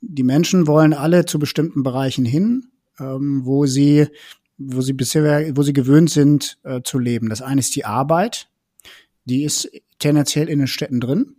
[0.00, 2.68] die Menschen wollen alle zu bestimmten Bereichen hin,
[2.98, 4.08] ähm, wo sie,
[4.56, 7.28] wo sie bisher, wo sie gewöhnt sind äh, zu leben.
[7.28, 8.48] Das eine ist die Arbeit,
[9.24, 11.36] die ist tendenziell in den Städten drin.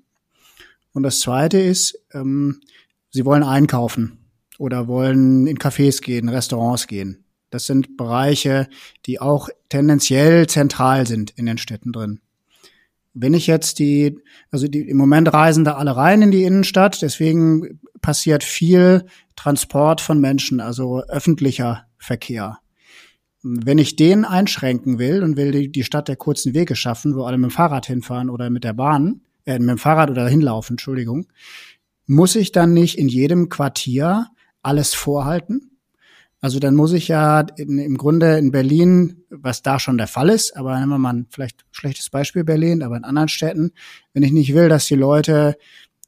[0.93, 2.61] Und das zweite ist, ähm,
[3.09, 4.20] sie wollen einkaufen
[4.61, 7.23] oder wollen in Cafés gehen, Restaurants gehen.
[7.49, 8.69] Das sind Bereiche,
[9.07, 12.19] die auch tendenziell zentral sind in den Städten drin.
[13.15, 14.19] Wenn ich jetzt die,
[14.51, 19.99] also die, im Moment reisen da alle rein in die Innenstadt, deswegen passiert viel Transport
[19.99, 22.59] von Menschen, also öffentlicher Verkehr.
[23.41, 27.23] Wenn ich den einschränken will und will die, die Stadt der kurzen Wege schaffen, wo
[27.23, 30.75] alle mit dem Fahrrad hinfahren oder mit der Bahn, äh, mit dem Fahrrad oder hinlaufen,
[30.75, 31.25] Entschuldigung,
[32.05, 34.27] muss ich dann nicht in jedem Quartier
[34.61, 35.71] alles vorhalten?
[36.41, 40.29] Also dann muss ich ja in, im Grunde in Berlin, was da schon der Fall
[40.29, 43.71] ist, aber nehmen wir mal ein vielleicht schlechtes Beispiel Berlin, aber in anderen Städten,
[44.13, 45.55] wenn ich nicht will, dass die Leute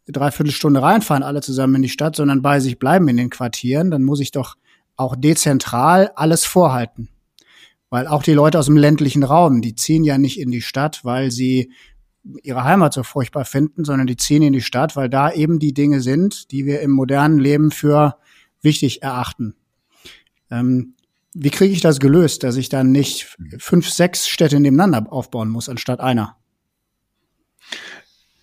[0.08, 3.92] dreiviertel Stunde reinfahren, alle zusammen in die Stadt, sondern bei sich bleiben in den Quartieren,
[3.92, 4.56] dann muss ich doch
[4.96, 7.10] auch dezentral alles vorhalten.
[7.92, 11.06] Weil auch die Leute aus dem ländlichen Raum, die ziehen ja nicht in die Stadt,
[11.06, 11.72] weil sie
[12.42, 15.76] ihre Heimat so furchtbar finden, sondern die ziehen in die Stadt, weil da eben die
[15.76, 18.16] Dinge sind, die wir im modernen Leben für
[18.64, 19.56] wichtig erachten.
[20.50, 20.96] Ähm,
[21.34, 25.70] wie kriege ich das gelöst, dass ich dann nicht fünf, sechs Städte nebeneinander aufbauen muss,
[25.70, 26.38] anstatt einer?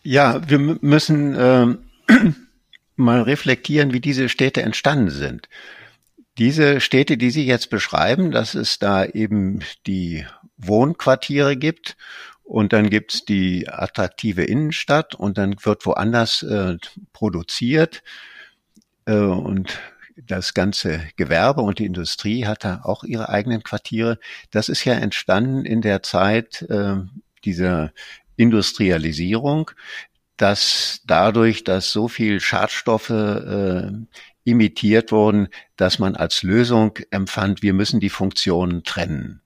[0.02, 1.66] Ja, wir müssen äh,
[2.96, 5.48] mal reflektieren, wie diese Städte entstanden sind.
[6.38, 10.24] Diese Städte, die Sie jetzt beschreiben, dass es da eben die
[10.56, 11.96] Wohnquartiere gibt
[12.42, 16.78] und dann gibt's die attraktive Innenstadt und dann wird woanders äh,
[17.12, 18.02] produziert
[19.04, 19.78] äh, und
[20.26, 24.18] das ganze Gewerbe und die Industrie hat da auch ihre eigenen Quartiere.
[24.50, 26.96] Das ist ja entstanden in der Zeit äh,
[27.44, 27.92] dieser
[28.36, 29.70] Industrialisierung,
[30.36, 33.90] dass dadurch, dass so viel Schadstoffe äh,
[34.44, 39.42] imitiert wurden, dass man als Lösung empfand, wir müssen die Funktionen trennen.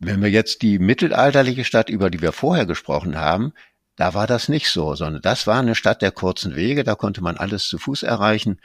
[0.00, 3.52] Wenn wir jetzt die mittelalterliche Stadt, über die wir vorher gesprochen haben,
[3.94, 7.22] da war das nicht so, sondern das war eine Stadt der kurzen Wege, da konnte
[7.22, 8.58] man alles zu Fuß erreichen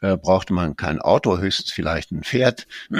[0.00, 2.66] äh, brauchte man kein Auto, höchstens vielleicht ein Pferd.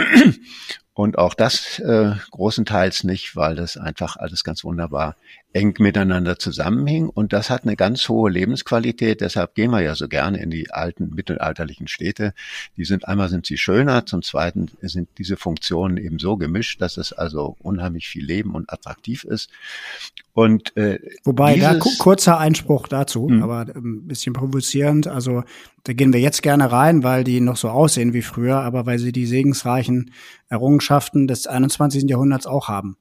[0.92, 5.16] Und auch das äh, großenteils nicht, weil das einfach alles ganz wunderbar
[5.52, 7.08] eng miteinander zusammenhing.
[7.08, 9.20] Und das hat eine ganz hohe Lebensqualität.
[9.20, 12.34] Deshalb gehen wir ja so gerne in die alten mittelalterlichen Städte.
[12.76, 16.96] Die sind einmal sind sie schöner, zum zweiten sind diese Funktionen eben so gemischt, dass
[16.96, 19.50] es also unheimlich viel Leben und attraktiv ist.
[20.32, 23.42] Und äh, wobei dieses, da kurzer Einspruch dazu, mh.
[23.42, 25.08] aber ein ähm, bisschen provozierend.
[25.08, 25.42] Also
[25.82, 29.00] da gehen wir jetzt gerne rein, weil die noch so aussehen wie früher, aber weil
[29.00, 30.12] sie die segensreichen
[30.48, 32.08] Errungenschaften des 21.
[32.08, 32.96] Jahrhunderts auch haben.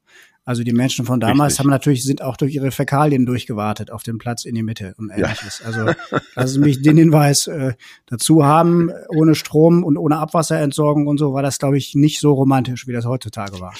[0.49, 1.59] Also die Menschen von damals Richtig.
[1.59, 5.11] haben natürlich, sind auch durch ihre Fäkalien durchgewartet auf dem Platz in die Mitte und
[5.11, 5.59] ähnliches.
[5.59, 5.65] Ja.
[5.67, 5.93] Also
[6.33, 7.73] lassen Sie mich den Hinweis äh,
[8.07, 12.33] dazu haben, ohne Strom und ohne Abwasserentsorgung und so war das, glaube ich, nicht so
[12.33, 13.75] romantisch, wie das heutzutage war.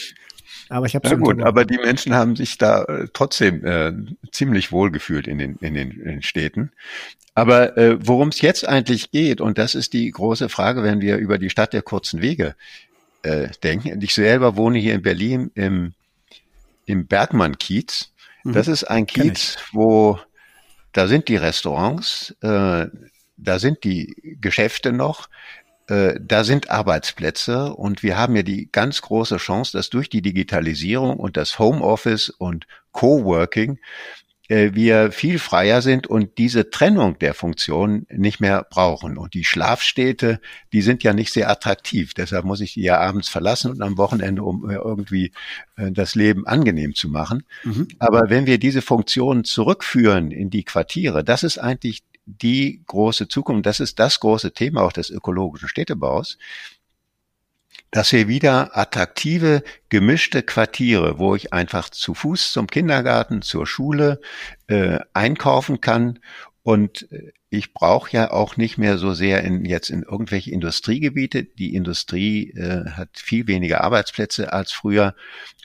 [0.69, 3.91] Aber ich habe ja gut, aber die Menschen haben sich da äh, trotzdem äh,
[4.31, 6.69] ziemlich wohl gefühlt in den, in den, in den Städten.
[7.33, 11.17] Aber äh, worum es jetzt eigentlich geht, und das ist die große Frage, wenn wir
[11.17, 12.53] über die Stadt der kurzen Wege
[13.23, 13.99] äh, denken.
[14.03, 15.93] Ich selber wohne hier in Berlin im
[16.89, 18.11] im Bergmann-Kiez.
[18.43, 18.53] Mhm.
[18.53, 20.19] Das ist ein Kiez, wo
[20.91, 22.87] da sind die Restaurants, äh,
[23.37, 25.29] da sind die Geschäfte noch,
[25.87, 30.23] äh, da sind Arbeitsplätze und wir haben ja die ganz große Chance, dass durch die
[30.23, 33.77] Digitalisierung und das Homeoffice und Coworking
[34.49, 39.17] wir viel freier sind und diese Trennung der Funktionen nicht mehr brauchen.
[39.17, 40.41] Und die Schlafstädte,
[40.73, 42.15] die sind ja nicht sehr attraktiv.
[42.15, 45.33] Deshalb muss ich die ja abends verlassen und am Wochenende, um äh, irgendwie
[45.75, 47.43] äh, das Leben angenehm zu machen.
[47.63, 47.89] Mhm.
[47.99, 53.67] Aber wenn wir diese Funktionen zurückführen in die Quartiere, das ist eigentlich die große Zukunft.
[53.67, 56.37] Das ist das große Thema auch des ökologischen Städtebaus
[57.91, 64.21] dass wir wieder attraktive, gemischte Quartiere, wo ich einfach zu Fuß zum Kindergarten, zur Schule
[64.67, 66.19] äh, einkaufen kann.
[66.61, 71.43] Und äh, ich brauche ja auch nicht mehr so sehr in, jetzt in irgendwelche Industriegebiete.
[71.43, 75.15] Die Industrie äh, hat viel weniger Arbeitsplätze als früher.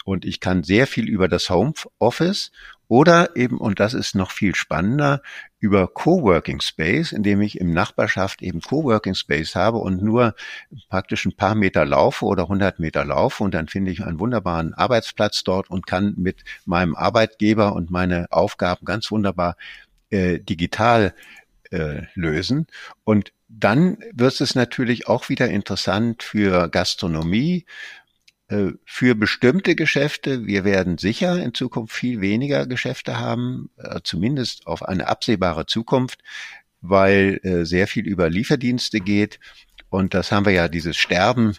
[0.04, 2.52] Und ich kann sehr viel über das Homeoffice
[2.88, 5.22] oder eben, und das ist noch viel spannender,
[5.58, 10.34] über Coworking Space, indem ich im Nachbarschaft eben Coworking Space habe und nur
[10.90, 14.74] praktisch ein paar Meter laufe oder 100 Meter laufe und dann finde ich einen wunderbaren
[14.74, 19.56] Arbeitsplatz dort und kann mit meinem Arbeitgeber und meine Aufgaben ganz wunderbar
[20.10, 21.14] äh, digital
[21.70, 22.66] äh, lösen.
[23.04, 27.64] Und dann wird es natürlich auch wieder interessant für Gastronomie,
[28.84, 30.46] für bestimmte Geschäfte.
[30.46, 36.20] Wir werden sicher in Zukunft viel weniger Geschäfte haben, äh, zumindest auf eine absehbare Zukunft,
[36.80, 39.40] weil äh, sehr viel über Lieferdienste geht.
[39.88, 41.56] Und das haben wir ja, dieses Sterben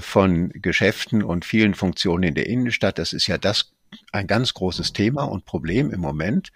[0.00, 2.98] von Geschäften und vielen Funktionen in der Innenstadt.
[2.98, 3.74] Das ist ja das
[4.10, 6.50] ein ganz großes Thema und Problem im Moment.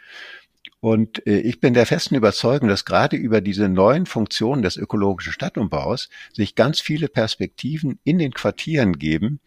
[0.80, 5.32] Und äh, ich bin der festen Überzeugung, dass gerade über diese neuen Funktionen des ökologischen
[5.32, 9.40] Stadtumbaus sich ganz viele Perspektiven in den Quartieren geben,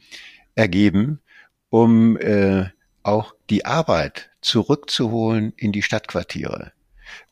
[0.55, 1.21] ergeben,
[1.69, 2.65] um äh,
[3.01, 6.71] auch die Arbeit zurückzuholen in die Stadtquartiere.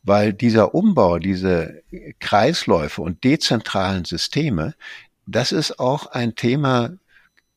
[0.03, 1.83] Weil dieser Umbau, diese
[2.19, 4.73] Kreisläufe und dezentralen Systeme,
[5.27, 6.97] das ist auch ein Thema,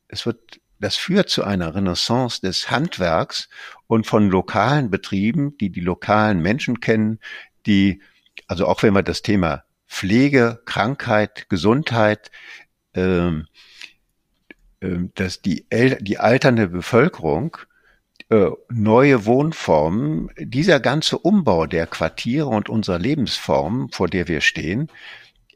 [0.08, 3.48] es wird das führt zu einer Renaissance des Handwerks
[3.86, 7.18] und von lokalen Betrieben, die die lokalen Menschen kennen,
[7.66, 8.00] die,
[8.46, 12.30] also auch wenn wir das Thema Pflege, Krankheit, Gesundheit,
[12.94, 13.46] ähm,
[14.80, 15.66] äh, dass die,
[16.00, 17.56] die alternde Bevölkerung
[18.30, 24.88] äh, neue Wohnformen, dieser ganze Umbau der Quartiere und unserer Lebensform, vor der wir stehen,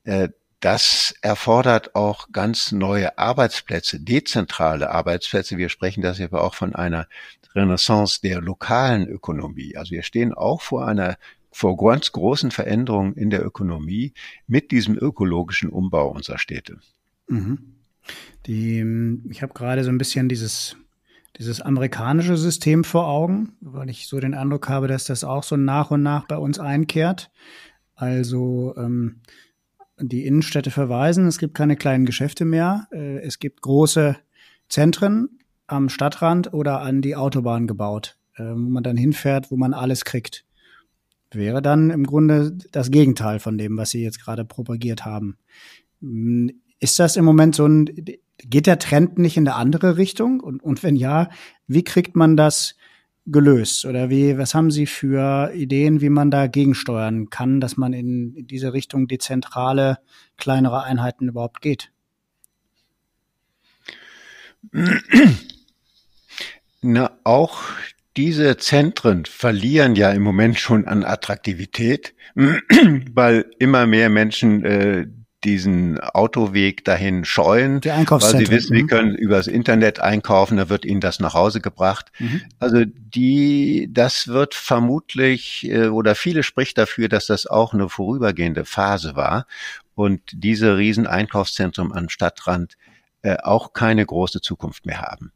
[0.05, 0.29] äh,
[0.61, 5.57] das erfordert auch ganz neue Arbeitsplätze, dezentrale Arbeitsplätze.
[5.57, 7.07] Wir sprechen das aber auch von einer
[7.59, 9.77] Renaissance der lokalen Ökonomie.
[9.77, 11.17] Also wir stehen auch vor einer
[11.51, 14.13] vor ganz großen Veränderungen in der Ökonomie
[14.47, 16.79] mit diesem ökologischen Umbau unserer Städte.
[17.27, 17.59] Mhm.
[18.47, 18.85] Die,
[19.29, 20.77] ich habe gerade so ein bisschen dieses,
[21.37, 25.57] dieses amerikanische System vor Augen, weil ich so den Eindruck habe, dass das auch so
[25.57, 27.31] nach und nach bei uns einkehrt.
[27.95, 29.21] Also ähm,
[29.99, 34.17] die Innenstädte verweisen, es gibt keine kleinen Geschäfte mehr, äh, es gibt große
[34.69, 35.38] Zentren
[35.69, 40.05] am Stadtrand oder an die Autobahn gebaut, äh, wo man dann hinfährt, wo man alles
[40.05, 40.45] kriegt.
[41.31, 45.37] Wäre dann im Grunde das Gegenteil von dem, was Sie jetzt gerade propagiert haben.
[46.01, 46.51] Hm,
[46.81, 47.85] ist das im Moment so ein,
[48.39, 50.41] geht der Trend nicht in eine andere Richtung?
[50.41, 51.29] Und, und wenn ja,
[51.67, 52.77] wie kriegt man das
[53.27, 53.85] gelöst?
[53.85, 58.35] Oder wie, was haben Sie für Ideen, wie man da gegensteuern kann, dass man in,
[58.35, 59.99] in diese Richtung dezentrale,
[60.39, 61.93] kleinere Einheiten überhaupt geht?
[66.81, 67.61] Na, auch
[68.17, 75.07] diese Zentren verlieren ja im Moment schon an Attraktivität, weil immer mehr Menschen äh,
[75.45, 78.89] diesen Autoweg dahin scheuen, weil sie wissen, sie mhm.
[78.89, 82.11] können übers Internet einkaufen, da wird ihnen das nach Hause gebracht.
[82.19, 82.43] Mhm.
[82.59, 88.65] Also die, das wird vermutlich äh, oder viele spricht dafür, dass das auch eine vorübergehende
[88.65, 89.47] Phase war
[89.95, 92.77] und diese riesen Einkaufszentren am Stadtrand
[93.23, 95.33] äh, auch keine große Zukunft mehr haben.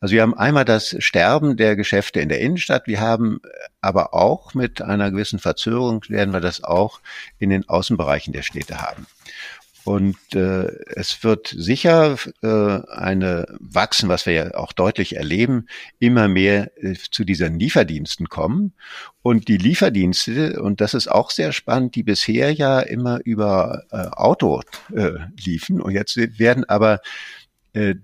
[0.00, 3.40] Also wir haben einmal das Sterben der Geschäfte in der Innenstadt, wir haben
[3.80, 7.00] aber auch mit einer gewissen Verzögerung werden wir das auch
[7.38, 9.06] in den Außenbereichen der Städte haben.
[9.86, 10.66] Und äh,
[10.96, 15.68] es wird sicher äh, eine wachsen, was wir ja auch deutlich erleben,
[16.00, 18.72] immer mehr äh, zu diesen Lieferdiensten kommen.
[19.22, 24.08] Und die Lieferdienste, und das ist auch sehr spannend, die bisher ja immer über äh,
[24.08, 24.60] Auto
[24.92, 26.98] äh, liefen und jetzt werden aber äh,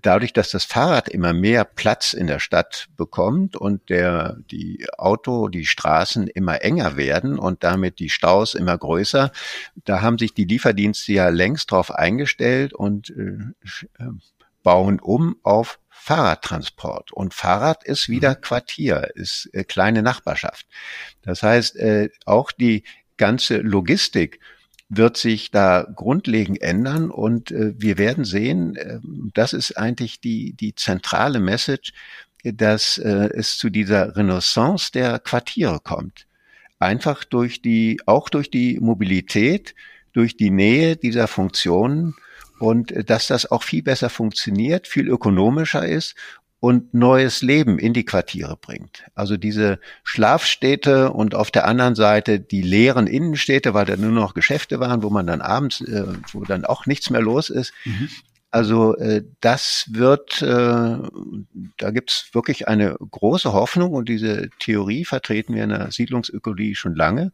[0.01, 5.47] dadurch, dass das Fahrrad immer mehr Platz in der Stadt bekommt und der, die Auto,
[5.47, 9.31] die Straßen immer enger werden und damit die Staus immer größer,
[9.85, 14.09] da haben sich die Lieferdienste ja längst drauf eingestellt und äh, äh
[14.63, 17.11] bauen um auf Fahrradtransport.
[17.11, 18.41] Und Fahrrad ist wieder mhm.
[18.41, 20.65] Quartier, ist äh, kleine Nachbarschaft.
[21.21, 22.83] Das heißt, äh, auch die
[23.17, 24.39] ganze Logistik
[24.89, 28.99] wird sich da grundlegend ändern und äh, wir werden sehen, äh,
[29.33, 31.93] das ist eigentlich die, die zentrale Message,
[32.43, 36.27] dass äh, es zu dieser Renaissance der Quartiere kommt.
[36.79, 39.73] Einfach durch die, auch durch die Mobilität,
[40.11, 42.15] durch die Nähe dieser Funktionen
[42.59, 46.15] und äh, dass das auch viel besser funktioniert, viel ökonomischer ist
[46.63, 49.03] und neues Leben in die Quartiere bringt.
[49.15, 54.33] Also diese Schlafstädte und auf der anderen Seite die leeren Innenstädte, weil da nur noch
[54.33, 57.73] Geschäfte waren, wo man dann abends, äh, wo dann auch nichts mehr los ist.
[57.83, 58.07] Mhm.
[58.49, 65.55] Also äh, das wird, äh, da gibt's wirklich eine große Hoffnung und diese Theorie vertreten
[65.55, 67.33] wir in der Siedlungsökologie schon lange,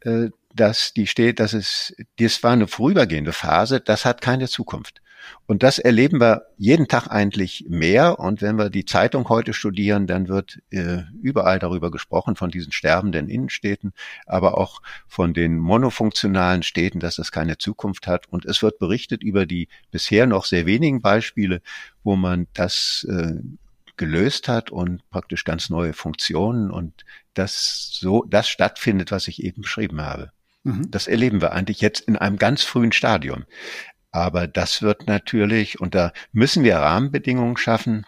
[0.00, 5.00] äh, dass die steht, dass es, das war eine vorübergehende Phase, das hat keine Zukunft.
[5.46, 8.18] Und das erleben wir jeden Tag eigentlich mehr.
[8.18, 12.72] Und wenn wir die Zeitung heute studieren, dann wird äh, überall darüber gesprochen, von diesen
[12.72, 13.92] sterbenden Innenstädten,
[14.26, 18.28] aber auch von den monofunktionalen Städten, dass das keine Zukunft hat.
[18.28, 21.60] Und es wird berichtet über die bisher noch sehr wenigen Beispiele,
[22.02, 23.40] wo man das äh,
[23.96, 27.04] gelöst hat und praktisch ganz neue Funktionen und
[27.34, 30.32] das so, das stattfindet, was ich eben beschrieben habe.
[30.64, 30.90] Mhm.
[30.90, 33.44] Das erleben wir eigentlich jetzt in einem ganz frühen Stadium.
[34.14, 38.06] Aber das wird natürlich, und da müssen wir Rahmenbedingungen schaffen,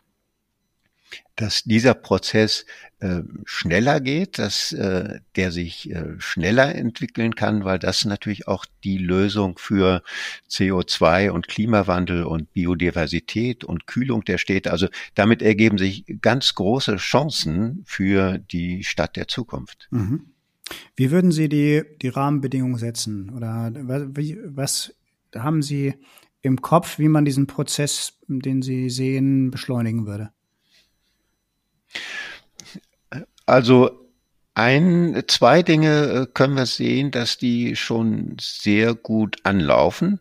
[1.35, 2.65] dass dieser Prozess
[3.01, 8.67] äh, schneller geht, dass äh, der sich äh, schneller entwickeln kann, weil das natürlich auch
[8.85, 10.05] die Lösung für
[10.49, 14.71] CO2 und Klimawandel und Biodiversität und Kühlung der Städte.
[14.71, 14.87] Also
[15.17, 19.89] damit ergeben sich ganz große Chancen für die Stadt der Zukunft.
[19.91, 20.27] Mhm.
[20.95, 23.31] Wie würden Sie die, die Rahmenbedingungen setzen?
[23.31, 24.05] Oder was,
[24.47, 24.95] was
[25.43, 25.95] haben Sie
[26.43, 30.31] im Kopf, wie man diesen Prozess, den Sie sehen, beschleunigen würde?
[33.47, 34.07] Also
[34.55, 40.19] ein, zwei Dinge äh, können wir sehen, dass die schon sehr gut anlaufen,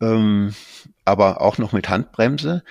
[0.00, 0.54] ähm,
[1.04, 2.62] aber auch noch mit Handbremse.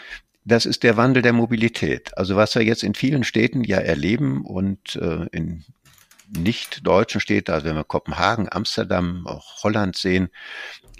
[0.46, 2.18] das ist der Wandel der Mobilität.
[2.18, 5.64] Also was wir jetzt in vielen Städten ja erleben und äh, in
[6.36, 10.30] nicht deutschen Städten, also wenn wir Kopenhagen, Amsterdam, auch Holland sehen,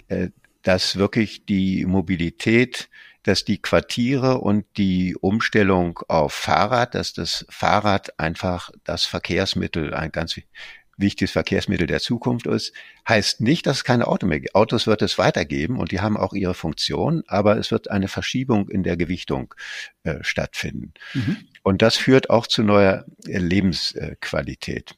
[0.08, 0.28] äh,
[0.62, 2.88] dass wirklich die Mobilität,
[3.22, 10.10] dass die Quartiere und die Umstellung auf Fahrrad, dass das Fahrrad einfach das Verkehrsmittel, ein
[10.10, 10.36] ganz
[11.00, 12.72] wichtiges Verkehrsmittel der Zukunft ist,
[13.08, 14.54] heißt nicht, dass es keine Auto mehr gibt.
[14.54, 18.68] Autos wird es weitergeben und die haben auch ihre Funktion, aber es wird eine Verschiebung
[18.68, 19.54] in der Gewichtung
[20.02, 20.92] äh, stattfinden.
[21.14, 21.38] Mhm.
[21.62, 24.94] Und das führt auch zu neuer Lebensqualität.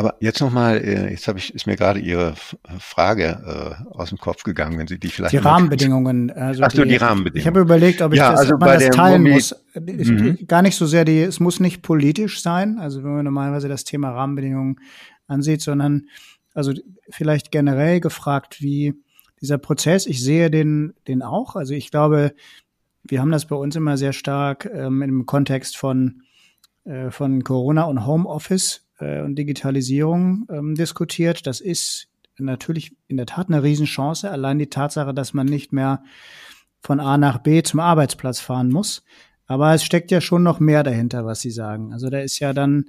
[0.00, 2.32] Aber jetzt nochmal, äh, jetzt habe ich, ist mir gerade Ihre
[2.78, 5.34] Frage äh, aus dem Kopf gegangen, wenn Sie die vielleicht.
[5.34, 6.30] Die Rahmenbedingungen.
[6.30, 7.38] Also Ach so, die, die Rahmenbedingungen.
[7.38, 9.54] Ich habe überlegt, ob ich ja, das, also ob man das teilen Mobil muss.
[9.74, 10.38] Mhm.
[10.46, 13.84] Gar nicht so sehr die, es muss nicht politisch sein, also wenn man normalerweise das
[13.84, 14.80] Thema Rahmenbedingungen
[15.26, 16.06] ansieht, sondern
[16.54, 16.72] also
[17.10, 18.94] vielleicht generell gefragt, wie
[19.42, 21.56] dieser Prozess, ich sehe den, den auch.
[21.56, 22.32] Also ich glaube,
[23.02, 26.22] wir haben das bei uns immer sehr stark ähm, im Kontext von,
[26.84, 31.46] äh, von Corona und Homeoffice äh, und Digitalisierung ähm, diskutiert.
[31.46, 34.30] Das ist natürlich in der Tat eine Riesenchance.
[34.30, 36.02] Allein die Tatsache, dass man nicht mehr
[36.80, 39.02] von A nach B zum Arbeitsplatz fahren muss.
[39.46, 41.92] Aber es steckt ja schon noch mehr dahinter, was Sie sagen.
[41.92, 42.86] Also da ist ja dann,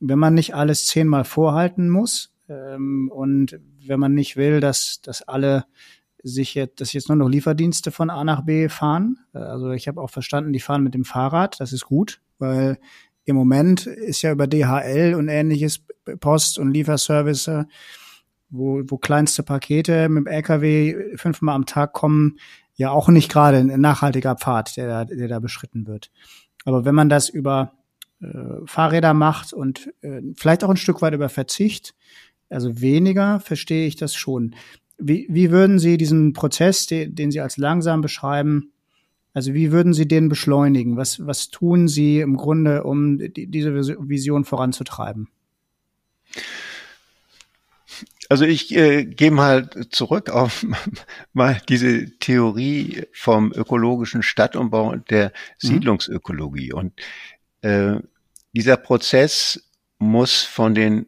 [0.00, 5.22] wenn man nicht alles zehnmal vorhalten muss ähm, und wenn man nicht will, dass, dass
[5.22, 5.64] alle
[6.22, 9.18] sich jetzt, dass jetzt nur noch Lieferdienste von A nach B fahren.
[9.34, 11.60] Äh, also ich habe auch verstanden, die fahren mit dem Fahrrad.
[11.60, 12.78] Das ist gut, weil
[13.24, 15.80] im Moment ist ja über DHL und ähnliches
[16.20, 17.66] Post- und Lieferservice,
[18.50, 22.38] wo, wo kleinste Pakete mit dem LKW fünfmal am Tag kommen,
[22.76, 26.10] ja auch nicht gerade ein nachhaltiger Pfad, der, der da beschritten wird.
[26.64, 27.72] Aber wenn man das über
[28.20, 28.26] äh,
[28.66, 31.94] Fahrräder macht und äh, vielleicht auch ein Stück weit über Verzicht,
[32.48, 34.54] also weniger, verstehe ich das schon.
[34.98, 38.72] Wie, wie würden Sie diesen Prozess, den, den Sie als langsam beschreiben,
[39.34, 40.96] also wie würden Sie den beschleunigen?
[40.96, 45.28] Was, was tun Sie im Grunde, um die, diese Vision voranzutreiben?
[48.28, 50.64] Also ich äh, gehe mal zurück auf
[51.32, 55.26] mal diese Theorie vom ökologischen Stadtumbau und der
[55.62, 55.66] mhm.
[55.66, 56.72] Siedlungsökologie.
[56.72, 56.92] Und
[57.62, 57.96] äh,
[58.52, 59.68] dieser Prozess
[59.98, 61.06] muss von den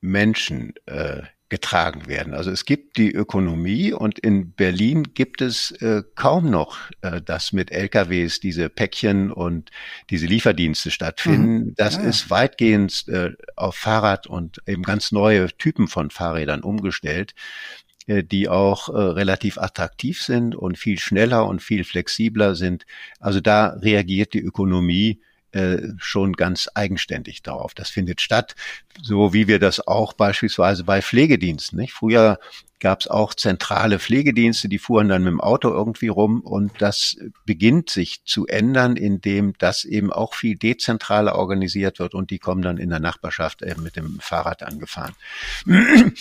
[0.00, 2.32] Menschen äh, getragen werden.
[2.32, 7.52] Also es gibt die Ökonomie und in Berlin gibt es äh, kaum noch, äh, dass
[7.52, 9.70] mit LKWs diese Päckchen und
[10.08, 11.56] diese Lieferdienste stattfinden.
[11.56, 11.74] Mhm.
[11.76, 17.34] Das ja, ist weitgehend äh, auf Fahrrad und eben ganz neue Typen von Fahrrädern umgestellt
[18.06, 22.86] äh, die auch äh, relativ attraktiv sind und viel schneller und viel flexibler sind.
[23.18, 25.20] Also da reagiert die Ökonomie
[25.52, 27.74] äh, schon ganz eigenständig darauf.
[27.74, 28.54] Das findet statt,
[29.02, 31.78] so wie wir das auch beispielsweise bei Pflegediensten.
[31.78, 31.92] Nicht?
[31.92, 32.38] Früher
[32.78, 37.16] gab es auch zentrale Pflegedienste, die fuhren dann mit dem Auto irgendwie rum und das
[37.44, 42.62] beginnt sich zu ändern, indem das eben auch viel dezentraler organisiert wird und die kommen
[42.62, 45.14] dann in der Nachbarschaft eben mit dem Fahrrad angefahren.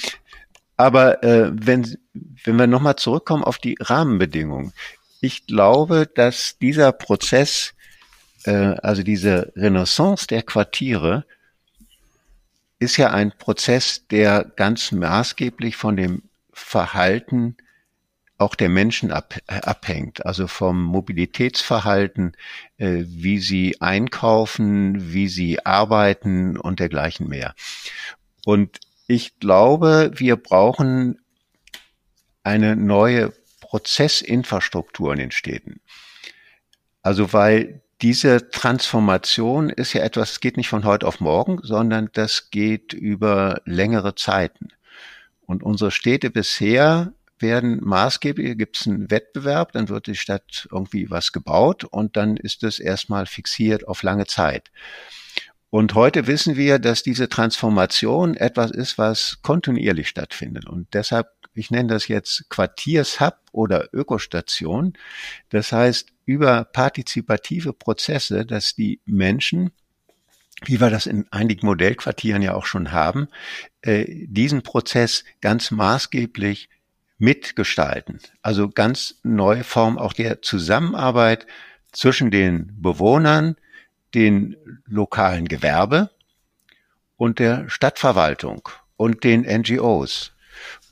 [0.75, 1.97] Aber äh, wenn,
[2.43, 4.73] wenn wir nochmal zurückkommen auf die Rahmenbedingungen,
[5.21, 7.78] ich glaube, dass dieser Prozess äh,
[8.47, 11.25] also diese Renaissance der Quartiere
[12.79, 16.23] ist ja ein Prozess, der ganz maßgeblich von dem
[16.53, 17.57] Verhalten
[18.37, 22.37] auch der Menschen ab, abhängt, also vom Mobilitätsverhalten,
[22.77, 27.53] äh, wie sie einkaufen, wie sie arbeiten und dergleichen mehr.
[28.45, 31.19] Und ich glaube, wir brauchen
[32.43, 35.81] eine neue Prozessinfrastruktur in den Städten.
[37.01, 42.09] Also weil diese Transformation ist ja etwas, es geht nicht von heute auf morgen, sondern
[42.13, 44.69] das geht über längere Zeiten.
[45.45, 51.09] Und unsere Städte bisher werden maßgeblich, gibt es einen Wettbewerb, dann wird die Stadt irgendwie
[51.09, 54.71] was gebaut und dann ist es erstmal fixiert auf lange Zeit.
[55.69, 60.65] Und heute wissen wir, dass diese Transformation etwas ist, was kontinuierlich stattfindet.
[60.65, 64.93] Und deshalb, ich nenne das jetzt Quartiershub oder Ökostation.
[65.49, 69.71] Das heißt, über partizipative Prozesse, dass die Menschen,
[70.65, 73.27] wie wir das in einigen Modellquartieren ja auch schon haben,
[73.81, 76.69] äh, diesen Prozess ganz maßgeblich
[77.19, 78.19] mitgestalten.
[78.41, 81.45] Also ganz neue Form auch der Zusammenarbeit
[81.91, 83.55] zwischen den Bewohnern,
[84.13, 84.55] den
[84.85, 86.09] lokalen Gewerbe
[87.17, 90.33] und der Stadtverwaltung und den NGOs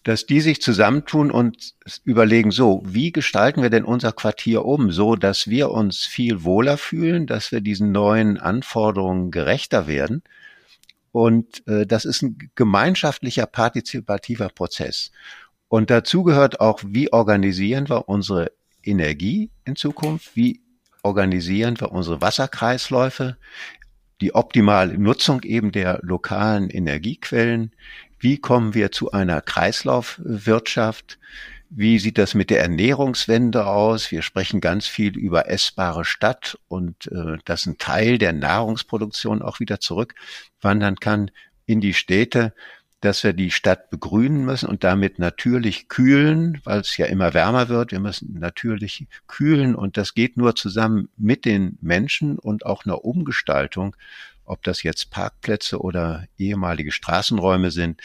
[0.07, 1.73] dass die sich zusammentun und
[2.05, 6.77] überlegen, so, wie gestalten wir denn unser Quartier um, so dass wir uns viel wohler
[6.77, 10.23] fühlen, dass wir diesen neuen Anforderungen gerechter werden.
[11.11, 15.11] Und äh, das ist ein gemeinschaftlicher, partizipativer Prozess.
[15.67, 18.53] Und dazu gehört auch, wie organisieren wir unsere
[18.83, 20.37] Energie in Zukunft?
[20.37, 20.61] Wie
[21.07, 23.37] organisieren wir unsere Wasserkreisläufe?
[24.19, 27.71] Die optimale Nutzung eben der lokalen Energiequellen?
[28.19, 31.17] Wie kommen wir zu einer Kreislaufwirtschaft?
[31.69, 34.11] Wie sieht das mit der Ernährungswende aus?
[34.11, 39.59] Wir sprechen ganz viel über essbare Stadt und äh, dass ein Teil der Nahrungsproduktion auch
[39.59, 41.31] wieder zurückwandern kann
[41.65, 42.53] in die Städte,
[43.01, 47.69] dass wir die Stadt begrünen müssen und damit natürlich kühlen, weil es ja immer wärmer
[47.69, 47.91] wird.
[47.91, 53.05] Wir müssen natürlich kühlen und das geht nur zusammen mit den Menschen und auch einer
[53.05, 53.95] Umgestaltung,
[54.45, 58.01] ob das jetzt Parkplätze oder ehemalige Straßenräume sind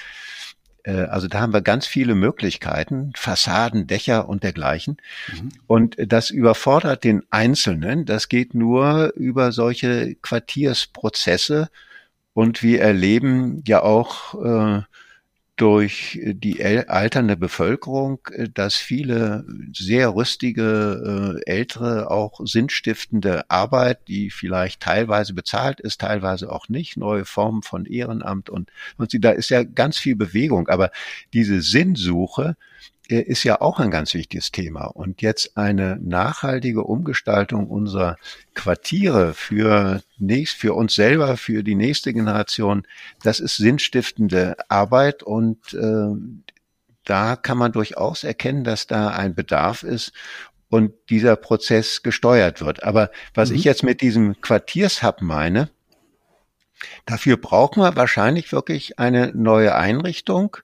[0.85, 4.97] äh, also da haben wir ganz viele Möglichkeiten, Fassaden, Dächer und dergleichen.
[5.29, 5.49] Mhm.
[5.67, 8.05] Und das überfordert den Einzelnen.
[8.05, 11.69] Das geht nur über solche Quartiersprozesse.
[12.35, 14.83] Und wir erleben ja auch äh,
[15.57, 24.31] durch die alternde Bevölkerung, äh, dass viele sehr rüstige, äh, ältere, auch sinnstiftende Arbeit, die
[24.31, 29.51] vielleicht teilweise bezahlt ist, teilweise auch nicht, neue Formen von Ehrenamt und, und da ist
[29.51, 30.69] ja ganz viel Bewegung.
[30.69, 30.91] Aber
[31.35, 32.57] diese Sinnsuche,
[33.09, 34.85] ist ja auch ein ganz wichtiges Thema.
[34.85, 38.17] Und jetzt eine nachhaltige Umgestaltung unserer
[38.55, 42.87] Quartiere für nächst, für uns selber, für die nächste Generation,
[43.23, 46.15] das ist sinnstiftende Arbeit und äh,
[47.05, 50.13] da kann man durchaus erkennen, dass da ein Bedarf ist
[50.69, 52.85] und dieser Prozess gesteuert wird.
[52.85, 53.57] Aber was mhm.
[53.57, 55.69] ich jetzt mit diesem Quartiershub meine,
[57.05, 60.57] dafür brauchen wir wahrscheinlich wirklich eine neue Einrichtung,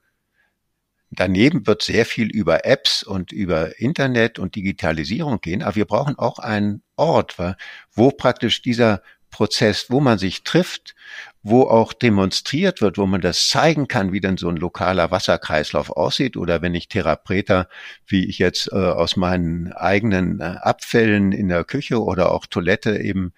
[1.11, 6.17] Daneben wird sehr viel über Apps und über Internet und Digitalisierung gehen, aber wir brauchen
[6.19, 7.37] auch einen Ort,
[7.91, 9.01] wo praktisch dieser
[9.31, 10.95] Prozess, wo man sich trifft,
[11.43, 15.91] wo auch demonstriert wird, wo man das zeigen kann, wie denn so ein lokaler Wasserkreislauf
[15.91, 16.35] aussieht.
[16.35, 17.67] Oder wenn ich Therapeter,
[18.05, 22.97] wie ich jetzt äh, aus meinen eigenen äh, Abfällen in der Küche oder auch Toilette
[22.97, 23.33] eben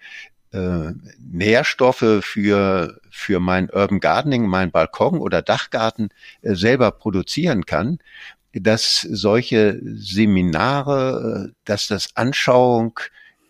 [0.52, 6.08] äh, Nährstoffe für, für mein Urban Gardening, mein Balkon oder Dachgarten
[6.40, 7.98] äh, selber produzieren kann,
[8.52, 12.98] dass solche Seminare, äh, dass das Anschauung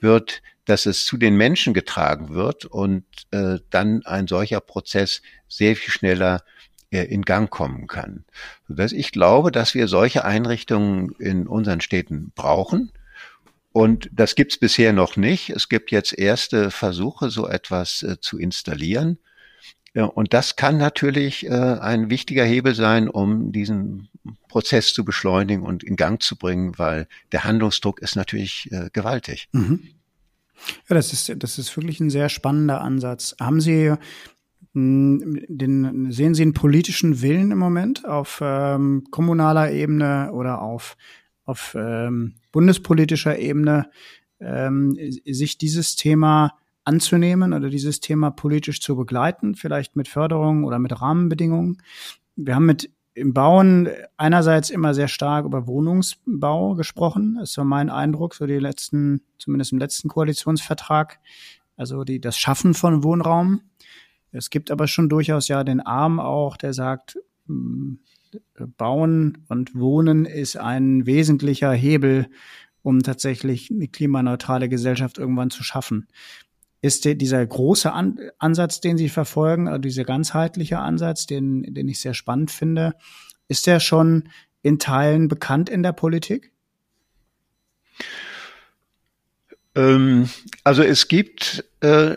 [0.00, 5.76] wird, dass es zu den Menschen getragen wird und äh, dann ein solcher Prozess sehr
[5.76, 6.42] viel schneller
[6.90, 8.26] in Gang kommen kann.
[8.68, 12.92] Sodass ich glaube, dass wir solche Einrichtungen in unseren Städten brauchen
[13.72, 15.50] und das gibt's bisher noch nicht.
[15.50, 19.18] Es gibt jetzt erste Versuche, so etwas äh, zu installieren.
[19.95, 24.09] Ja, und das kann natürlich äh, ein wichtiger Hebel sein, um diesen
[24.49, 29.49] Prozess zu beschleunigen und in Gang zu bringen, weil der Handlungsdruck ist natürlich äh, gewaltig.
[29.53, 29.80] Mhm.
[30.88, 33.34] Ja, das ist, das ist wirklich ein sehr spannender Ansatz.
[33.38, 33.95] Haben Sie
[34.72, 40.97] hm, den, sehen Sie einen politischen Willen im Moment auf ähm, kommunaler Ebene oder auf
[41.45, 43.90] auf ähm, bundespolitischer Ebene
[44.40, 50.78] ähm, sich dieses Thema anzunehmen oder dieses Thema politisch zu begleiten, vielleicht mit Förderung oder
[50.78, 51.80] mit Rahmenbedingungen.
[52.37, 57.37] Wir haben mit im Bauen einerseits immer sehr stark über Wohnungsbau gesprochen.
[57.39, 61.18] Das so mein Eindruck, so die letzten, zumindest im letzten Koalitionsvertrag,
[61.76, 63.61] also die, das Schaffen von Wohnraum.
[64.30, 67.99] Es gibt aber schon durchaus ja den Arm auch, der sagt, hm,
[68.78, 72.28] Bauen und Wohnen ist ein wesentlicher Hebel,
[72.80, 76.09] um tatsächlich eine klimaneutrale Gesellschaft irgendwann zu schaffen.
[76.83, 82.01] Ist dieser große An Ansatz, den Sie verfolgen, also dieser ganzheitliche Ansatz, den, den ich
[82.01, 82.95] sehr spannend finde,
[83.47, 84.28] ist der schon
[84.62, 86.53] in Teilen bekannt in der Politik?
[89.76, 90.28] Ähm,
[90.64, 92.16] also es gibt, äh,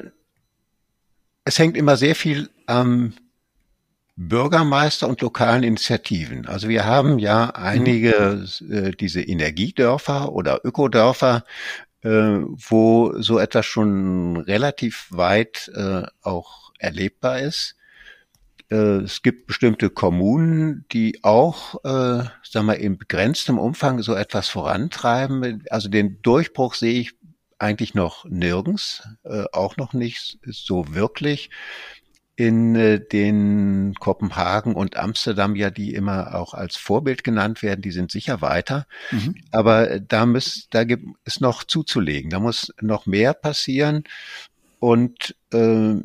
[1.44, 3.14] es hängt immer sehr viel am
[4.18, 6.48] Bürgermeister und lokalen Initiativen.
[6.48, 11.44] Also wir haben ja einige äh, diese Energiedörfer oder Ökodörfer,
[12.06, 17.76] wo so etwas schon relativ weit äh, auch erlebbar ist.
[18.70, 24.50] Äh, es gibt bestimmte Kommunen, die auch, äh, sagen wir, in begrenztem Umfang so etwas
[24.50, 25.64] vorantreiben.
[25.70, 27.14] Also den Durchbruch sehe ich
[27.58, 31.50] eigentlich noch nirgends, äh, auch noch nicht so wirklich
[32.36, 37.92] in äh, den Kopenhagen und Amsterdam ja, die immer auch als Vorbild genannt werden, die
[37.92, 38.88] sind sicher weiter.
[39.12, 39.36] Mhm.
[39.52, 42.30] Aber da muss, da gibt es noch zuzulegen.
[42.30, 44.04] Da muss noch mehr passieren.
[44.80, 45.96] Und äh,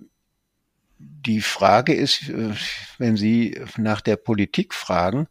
[0.99, 2.55] die Frage ist, äh,
[2.99, 5.27] wenn Sie nach der Politik fragen,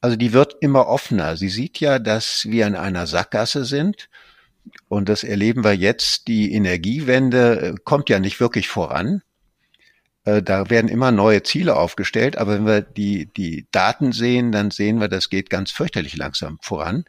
[0.00, 1.36] also die wird immer offener.
[1.36, 4.08] Sie sieht ja, dass wir in einer Sackgasse sind.
[4.88, 6.28] Und das erleben wir jetzt.
[6.28, 9.22] Die Energiewende äh, kommt ja nicht wirklich voran.
[10.28, 14.70] Äh, da werden immer neue Ziele aufgestellt, aber wenn wir die, die Daten sehen, dann
[14.70, 17.04] sehen wir, das geht ganz fürchterlich langsam voran.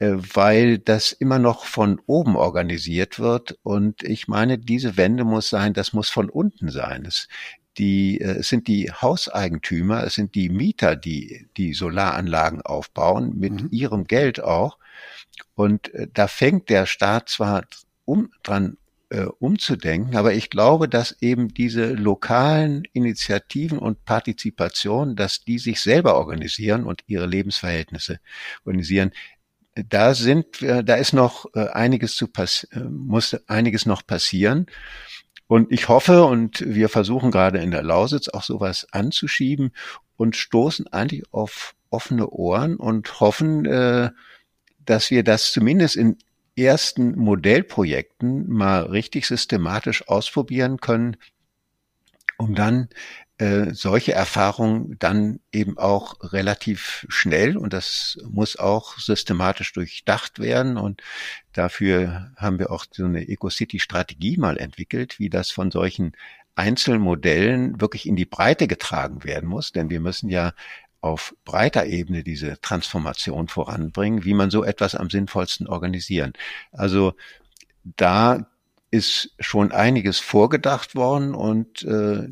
[0.00, 3.58] äh, weil das immer noch von oben organisiert wird.
[3.62, 7.04] Und ich meine, diese Wende muss sein, das muss von unten sein.
[7.06, 7.28] Es,
[7.78, 13.62] die, äh, es sind die Hauseigentümer, es sind die Mieter, die die Solaranlagen aufbauen, mit
[13.62, 13.68] mhm.
[13.70, 14.78] ihrem Geld auch.
[15.54, 17.64] Und da fängt der Staat zwar
[18.04, 18.76] um, dran
[19.10, 20.16] äh, umzudenken.
[20.16, 26.84] Aber ich glaube, dass eben diese lokalen Initiativen und Partizipation, dass die sich selber organisieren
[26.84, 28.18] und ihre Lebensverhältnisse
[28.64, 29.12] organisieren,
[29.74, 34.66] da sind, äh, da ist noch äh, einiges zu pass muss einiges noch passieren.
[35.46, 39.72] Und ich hoffe, und wir versuchen gerade in der Lausitz auch sowas anzuschieben
[40.16, 43.64] und stoßen eigentlich auf offene Ohren und hoffen,
[44.84, 46.16] dass wir das zumindest in
[46.56, 51.16] ersten Modellprojekten mal richtig systematisch ausprobieren können,
[52.38, 52.88] um dann
[53.38, 60.76] äh, solche Erfahrungen dann eben auch relativ schnell und das muss auch systematisch durchdacht werden.
[60.76, 61.02] Und
[61.52, 66.12] dafür haben wir auch so eine Eco-City-Strategie mal entwickelt, wie das von solchen
[66.54, 70.52] Einzelmodellen wirklich in die Breite getragen werden muss, denn wir müssen ja
[71.04, 76.32] auf breiter Ebene diese Transformation voranbringen, wie man so etwas am sinnvollsten organisieren.
[76.72, 77.12] Also
[77.82, 78.46] da
[78.90, 82.28] ist schon einiges vorgedacht worden und äh,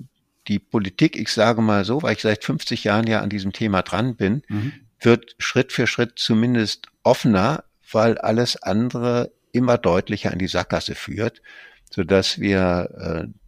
[0.49, 3.83] die Politik, ich sage mal so, weil ich seit 50 Jahren ja an diesem Thema
[3.83, 4.73] dran bin, mhm.
[5.01, 11.43] wird Schritt für Schritt zumindest offener, weil alles andere immer deutlicher in die Sackgasse führt,
[11.91, 13.42] so dass wir äh,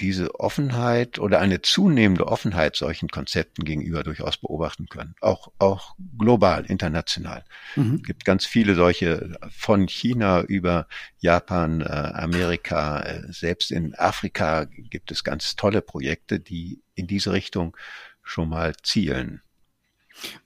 [0.00, 5.14] diese Offenheit oder eine zunehmende Offenheit solchen Konzepten gegenüber durchaus beobachten können.
[5.20, 7.44] Auch, auch global, international.
[7.76, 7.96] Mhm.
[7.96, 10.86] Es gibt ganz viele solche von China über
[11.18, 17.32] Japan, äh, Amerika, äh, selbst in Afrika gibt es ganz tolle Projekte, die in diese
[17.32, 17.76] Richtung
[18.22, 19.42] schon mal zielen.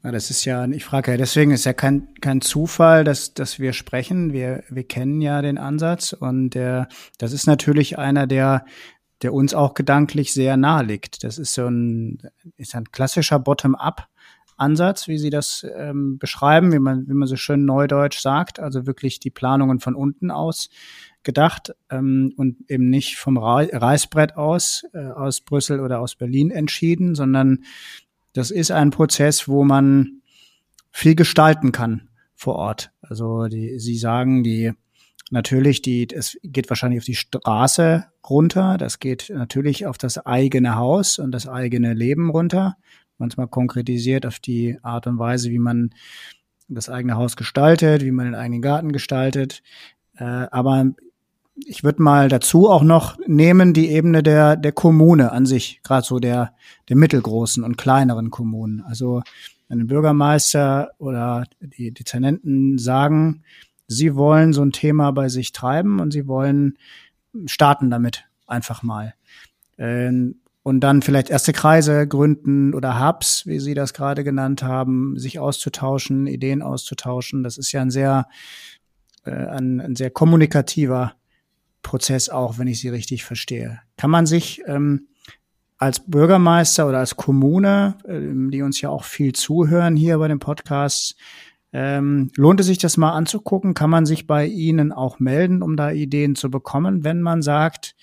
[0.03, 3.59] Ja, das ist ja, ich frage ja, deswegen ist ja kein, kein Zufall, dass, dass
[3.59, 4.33] wir sprechen.
[4.33, 6.89] Wir, wir kennen ja den Ansatz und der,
[7.19, 8.65] das ist natürlich einer der
[9.25, 11.25] der uns auch gedanklich sehr nahe liegt.
[11.25, 12.19] Das ist so ein,
[12.59, 14.07] ist ein klassischer Bottom-up.
[14.57, 18.87] Ansatz, wie Sie das ähm, beschreiben, wie man, wie man so schön neudeutsch sagt, also
[18.87, 20.69] wirklich die Planungen von unten aus
[21.25, 27.15] gedacht ähm, und eben nicht vom Reißbrett aus, äh, aus Brüssel oder aus Berlin entschieden,
[27.15, 27.65] sondern
[28.35, 30.21] das ist ein Prozess, wo man
[30.91, 32.93] viel gestalten kann vor Ort.
[33.01, 34.73] Also die, Sie sagen, die
[35.31, 38.77] natürlich, die, es geht wahrscheinlich auf die Straße runter.
[38.79, 42.77] Das geht natürlich auf das eigene Haus und das eigene Leben runter.
[43.19, 45.91] Manchmal konkretisiert auf die Art und Weise, wie man
[46.69, 49.63] das eigene Haus gestaltet, wie man den eigenen Garten gestaltet.
[50.17, 50.87] Äh, aber
[51.57, 56.07] ich würde mal dazu auch noch nehmen die Ebene der, der Kommune an sich, gerade
[56.07, 56.53] so der,
[56.89, 58.81] der mittelgroßen und kleineren Kommunen.
[58.81, 59.23] Also
[59.69, 63.43] wenn ein Bürgermeister oder die Dezernenten sagen,
[63.87, 66.79] sie wollen so ein Thema bei sich treiben und sie wollen
[67.47, 69.15] starten damit einfach mal.
[69.79, 75.19] Ähm, und dann vielleicht erste Kreise gründen oder Hubs, wie Sie das gerade genannt haben,
[75.19, 77.43] sich auszutauschen, Ideen auszutauschen.
[77.45, 78.29] Das ist ja ein sehr,
[79.25, 81.17] äh, ein, ein sehr kommunikativer
[81.83, 83.81] Prozess auch, wenn ich Sie richtig verstehe.
[83.99, 85.09] Kann man sich ähm,
[85.77, 90.41] als Bürgermeister oder als Kommune, äh, die uns ja auch viel zuhören hier bei dem
[90.41, 91.15] Podcast,
[91.75, 93.75] ähm, lohnt es sich das mal anzugucken?
[93.75, 97.97] Kann man sich bei Ihnen auch melden, um da Ideen zu bekommen, wenn man sagt,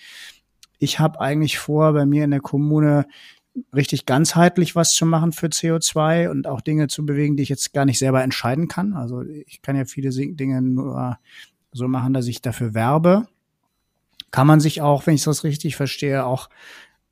[0.78, 3.06] ich habe eigentlich vor, bei mir in der Kommune
[3.74, 7.74] richtig ganzheitlich was zu machen für CO2 und auch Dinge zu bewegen, die ich jetzt
[7.74, 8.94] gar nicht selber entscheiden kann.
[8.94, 11.18] Also ich kann ja viele Dinge nur
[11.72, 13.28] so machen, dass ich dafür werbe.
[14.32, 16.50] Kann man sich auch, wenn ich das richtig verstehe, auch,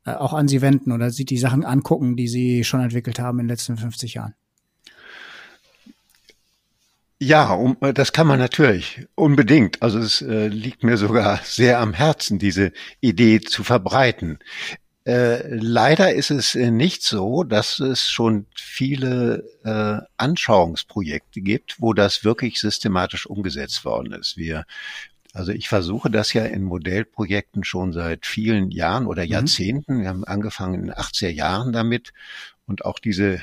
[0.04, 3.38] äh, auch an Sie wenden oder sich die Sachen angucken, die Sie schon entwickelt haben
[3.38, 4.34] in den letzten 50 Jahren?
[7.22, 9.82] Ja, um, äh, das kann man natürlich unbedingt.
[9.82, 14.38] Also es äh, liegt mir sogar sehr am Herzen, diese Idee zu verbreiten.
[15.04, 21.92] Äh, leider ist es äh, nicht so, dass es schon viele äh, Anschauungsprojekte gibt, wo
[21.92, 24.36] das wirklich systematisch umgesetzt worden ist.
[24.38, 24.64] Wir
[25.32, 29.30] also ich versuche das ja in Modellprojekten schon seit vielen Jahren oder mhm.
[29.30, 29.96] Jahrzehnten.
[29.96, 30.00] Mhm.
[30.00, 32.12] Wir haben angefangen in den 80er Jahren damit
[32.66, 33.40] und auch diese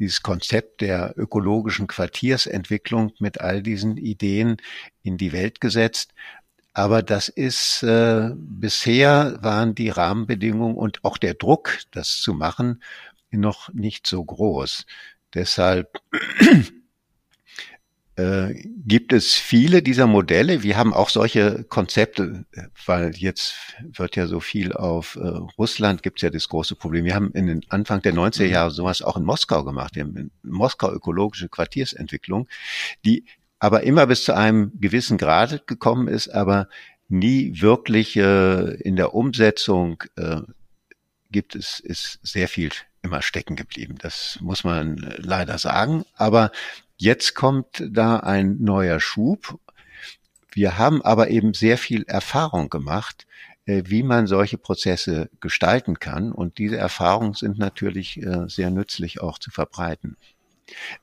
[0.00, 4.56] dieses Konzept der ökologischen Quartiersentwicklung mit all diesen Ideen
[5.02, 6.14] in die Welt gesetzt.
[6.72, 12.82] Aber das ist äh, bisher waren die Rahmenbedingungen und auch der Druck, das zu machen,
[13.30, 14.86] noch nicht so groß.
[15.34, 16.00] Deshalb
[18.20, 18.54] äh,
[18.86, 20.62] gibt es viele dieser Modelle.
[20.62, 22.44] Wir haben auch solche Konzepte,
[22.84, 25.26] weil jetzt wird ja so viel auf äh,
[25.58, 27.04] Russland, gibt es ja das große Problem.
[27.04, 28.50] Wir haben in den Anfang der 90er mhm.
[28.50, 29.94] Jahre sowas auch in Moskau gemacht.
[29.94, 32.46] Wir haben in Moskau ökologische Quartiersentwicklung,
[33.04, 33.24] die
[33.58, 36.68] aber immer bis zu einem gewissen Grad gekommen ist, aber
[37.08, 40.40] nie wirklich äh, in der Umsetzung äh,
[41.30, 42.70] gibt es, ist sehr viel
[43.02, 43.96] immer stecken geblieben.
[43.98, 46.04] Das muss man leider sagen.
[46.16, 46.50] Aber
[47.00, 49.58] jetzt kommt da ein neuer Schub.
[50.52, 53.26] Wir haben aber eben sehr viel Erfahrung gemacht,
[53.64, 56.30] äh, wie man solche Prozesse gestalten kann.
[56.32, 60.16] Und diese Erfahrungen sind natürlich äh, sehr nützlich auch zu verbreiten.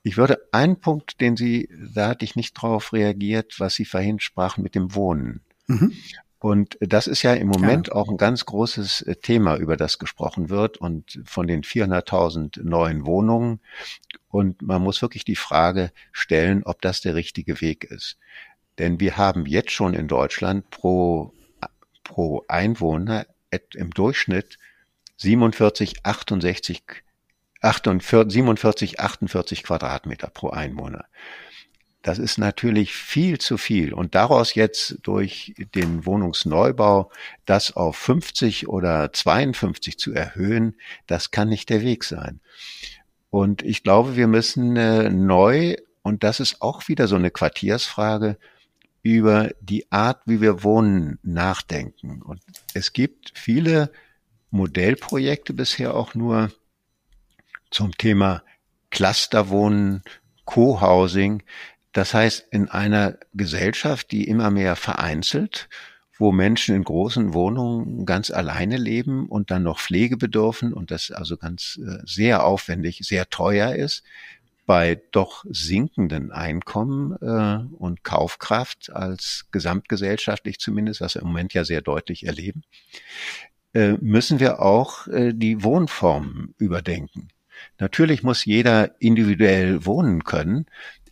[0.04, 4.20] Ich würde einen Punkt, den Sie, da hatte ich nicht drauf reagiert, was Sie vorhin
[4.20, 5.42] sprachen mit dem Wohnen.
[5.68, 5.94] Mhm.
[6.40, 7.96] Und das ist ja im Moment ja.
[7.96, 13.06] auch ein ganz großes äh, Thema, über das gesprochen wird und von den 400.000 neuen
[13.06, 13.60] Wohnungen.
[14.30, 18.18] Und man muss wirklich die Frage stellen, ob das der richtige Weg ist.
[18.78, 21.34] Denn wir haben jetzt schon in Deutschland pro,
[22.04, 23.26] pro Einwohner
[23.74, 24.60] im Durchschnitt
[25.18, 26.84] 47, 68,
[27.62, 31.06] 48, 47, 48 Quadratmeter pro Einwohner.
[32.08, 33.94] Das ist natürlich viel zu viel.
[33.94, 37.12] Und daraus jetzt durch den Wohnungsneubau
[37.44, 42.40] das auf 50 oder 52 zu erhöhen, das kann nicht der Weg sein.
[43.30, 48.38] Und ich glaube, wir müssen äh, neu, und das ist auch wieder so eine Quartiersfrage,
[49.04, 52.22] über die Art, wie wir wohnen, nachdenken.
[52.22, 52.40] Und
[52.74, 53.92] es gibt viele
[54.50, 56.54] Modellprojekte bisher auch nur
[57.70, 58.44] zum Thema
[58.92, 60.04] Clusterwohnen,
[60.46, 61.44] Co-Housing.
[61.98, 65.68] Das heißt, in einer Gesellschaft, die immer mehr vereinzelt,
[66.20, 71.10] wo Menschen in großen Wohnungen ganz alleine leben und dann noch Pflege bedürfen und das
[71.10, 74.04] also ganz äh, sehr aufwendig, sehr teuer ist,
[74.68, 81.66] bei doch sinkenden Einkommen äh, und Kaufkraft als gesamtgesellschaftlich zumindest, was wir im Moment ja
[81.66, 82.62] sehr deutlich erleben,
[83.74, 87.30] äh, müssen wir auch äh, die Wohnformen überdenken.
[87.80, 90.68] Natürlich muss jeder individuell wohnen können,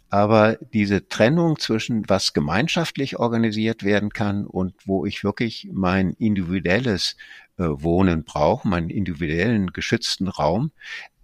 [0.10, 7.16] aber diese Trennung zwischen was gemeinschaftlich organisiert werden kann und wo ich wirklich mein individuelles
[7.58, 10.72] äh, Wohnen brauche, meinen individuellen geschützten Raum,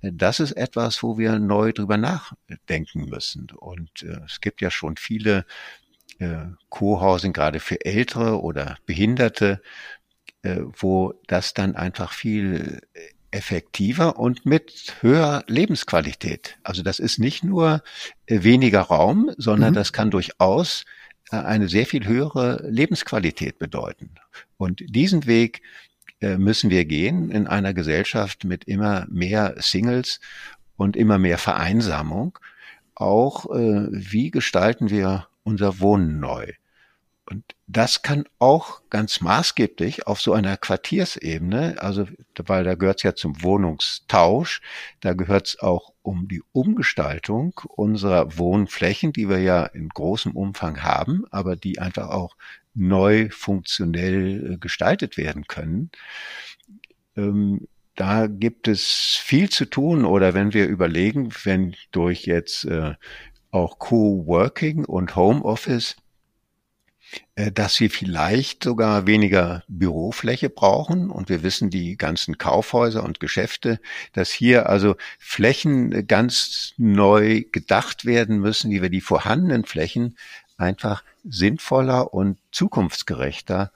[0.02, 3.48] äh, das ist etwas, wo wir neu drüber nachdenken müssen.
[3.52, 5.46] Und äh, es gibt ja schon viele
[6.70, 9.60] Co-Housing, gerade für Ältere oder Behinderte,
[10.44, 12.80] wo das dann einfach viel
[13.32, 16.58] effektiver und mit höherer Lebensqualität.
[16.64, 17.82] Also das ist nicht nur
[18.26, 19.76] äh, weniger Raum, sondern mhm.
[19.76, 20.86] das kann durchaus
[21.32, 24.12] äh, eine sehr viel höhere Lebensqualität bedeuten.
[24.58, 25.62] Und diesen Weg
[26.20, 30.20] äh, müssen wir gehen in einer Gesellschaft mit immer mehr Singles
[30.76, 32.38] und immer mehr Vereinsamung.
[32.94, 36.52] Auch wie gestalten wir unser Wohnen neu?
[37.26, 42.06] Und das kann auch ganz maßgeblich auf so einer Quartiersebene, also
[42.38, 44.62] weil da gehört es ja zum Wohnungstausch,
[45.00, 50.84] da gehört es auch um die Umgestaltung unserer Wohnflächen, die wir ja in großem Umfang
[50.84, 52.36] haben, aber die einfach auch
[52.74, 55.92] neu funktionell äh, gestaltet werden können.
[57.16, 62.96] Ähm, da gibt es viel zu tun oder wenn wir überlegen, wenn durch jetzt äh,
[63.52, 65.98] auch Co-working und Homeoffice
[67.36, 71.10] dass wir vielleicht sogar weniger Bürofläche brauchen.
[71.10, 73.80] Und wir wissen, die ganzen Kaufhäuser und Geschäfte,
[74.14, 80.18] dass hier also Flächen ganz neu gedacht werden müssen, wie wir die vorhandenen Flächen
[80.58, 83.72] einfach sinnvoller und zukunftsgerechter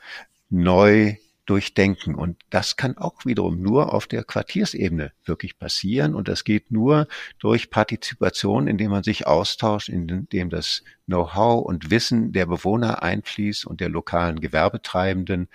[0.50, 1.16] neu
[1.46, 2.16] durchdenken.
[2.16, 6.16] Und das kann auch wiederum nur auf der Quartiersebene wirklich passieren.
[6.16, 7.08] Und das geht nur
[7.40, 13.80] durch Partizipation, indem man sich austauscht, indem das Know-how und Wissen der Bewohner einfließt und
[13.80, 15.48] der lokalen Gewerbetreibenden,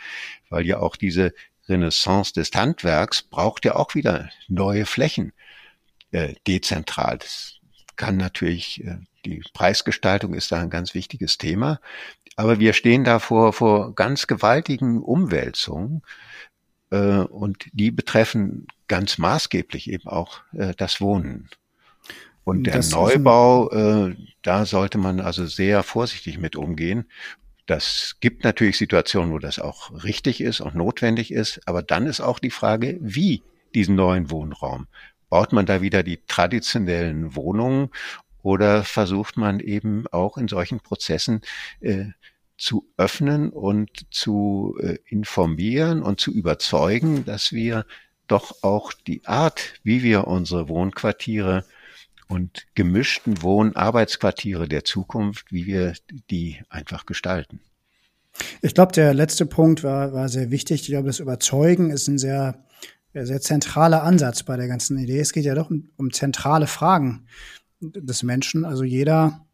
[0.48, 1.34] weil ja auch diese
[1.68, 5.32] Renaissance des Handwerks braucht ja auch wieder neue Flächen
[6.12, 7.18] äh, dezentral.
[7.18, 7.60] Das
[7.96, 11.80] kann natürlich, äh, die Preisgestaltung ist da ein ganz wichtiges Thema.
[12.36, 16.02] Aber wir stehen da vor, vor ganz gewaltigen Umwälzungen
[16.90, 21.48] äh, und die betreffen ganz maßgeblich eben auch äh, das Wohnen.
[22.44, 27.10] Und der das Neubau, äh, da sollte man also sehr vorsichtig mit umgehen.
[27.66, 32.20] Das gibt natürlich Situationen, wo das auch richtig ist und notwendig ist, aber dann ist
[32.20, 33.42] auch die Frage, wie
[33.74, 34.88] diesen neuen Wohnraum.
[35.28, 37.90] Baut man da wieder die traditionellen Wohnungen
[38.42, 41.42] oder versucht man eben auch in solchen Prozessen
[41.80, 42.06] äh,
[42.56, 47.86] zu öffnen und zu äh, informieren und zu überzeugen, dass wir
[48.26, 51.64] doch auch die Art, wie wir unsere Wohnquartiere
[52.28, 55.94] und gemischten Wohn-Arbeitsquartiere der Zukunft, wie wir
[56.30, 57.60] die einfach gestalten.
[58.62, 60.82] Ich glaube, der letzte Punkt war, war sehr wichtig.
[60.82, 62.64] Ich glaube, das Überzeugen ist ein sehr,
[63.12, 65.18] sehr zentraler Ansatz bei der ganzen Idee.
[65.18, 67.26] Es geht ja doch um, um zentrale Fragen
[67.80, 68.64] des Menschen.
[68.64, 69.46] Also jeder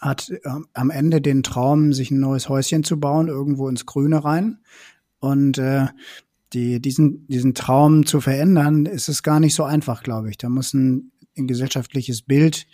[0.00, 0.40] hat äh,
[0.72, 4.58] am Ende den Traum, sich ein neues Häuschen zu bauen, irgendwo ins Grüne rein.
[5.18, 5.86] Und äh,
[6.52, 10.38] die, diesen, diesen Traum zu verändern, ist es gar nicht so einfach, glaube ich.
[10.38, 12.66] Da muss ein, ein gesellschaftliches Bild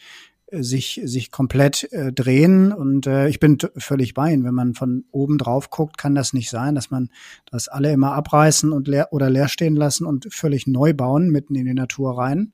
[0.47, 2.73] äh, sich, sich komplett äh, drehen.
[2.73, 4.45] Und äh, ich bin völlig bei Ihnen.
[4.45, 7.11] Wenn man von oben drauf guckt, kann das nicht sein, dass man
[7.51, 11.55] das alle immer abreißen und leer oder leer stehen lassen und völlig neu bauen, mitten
[11.55, 12.53] in die Natur rein.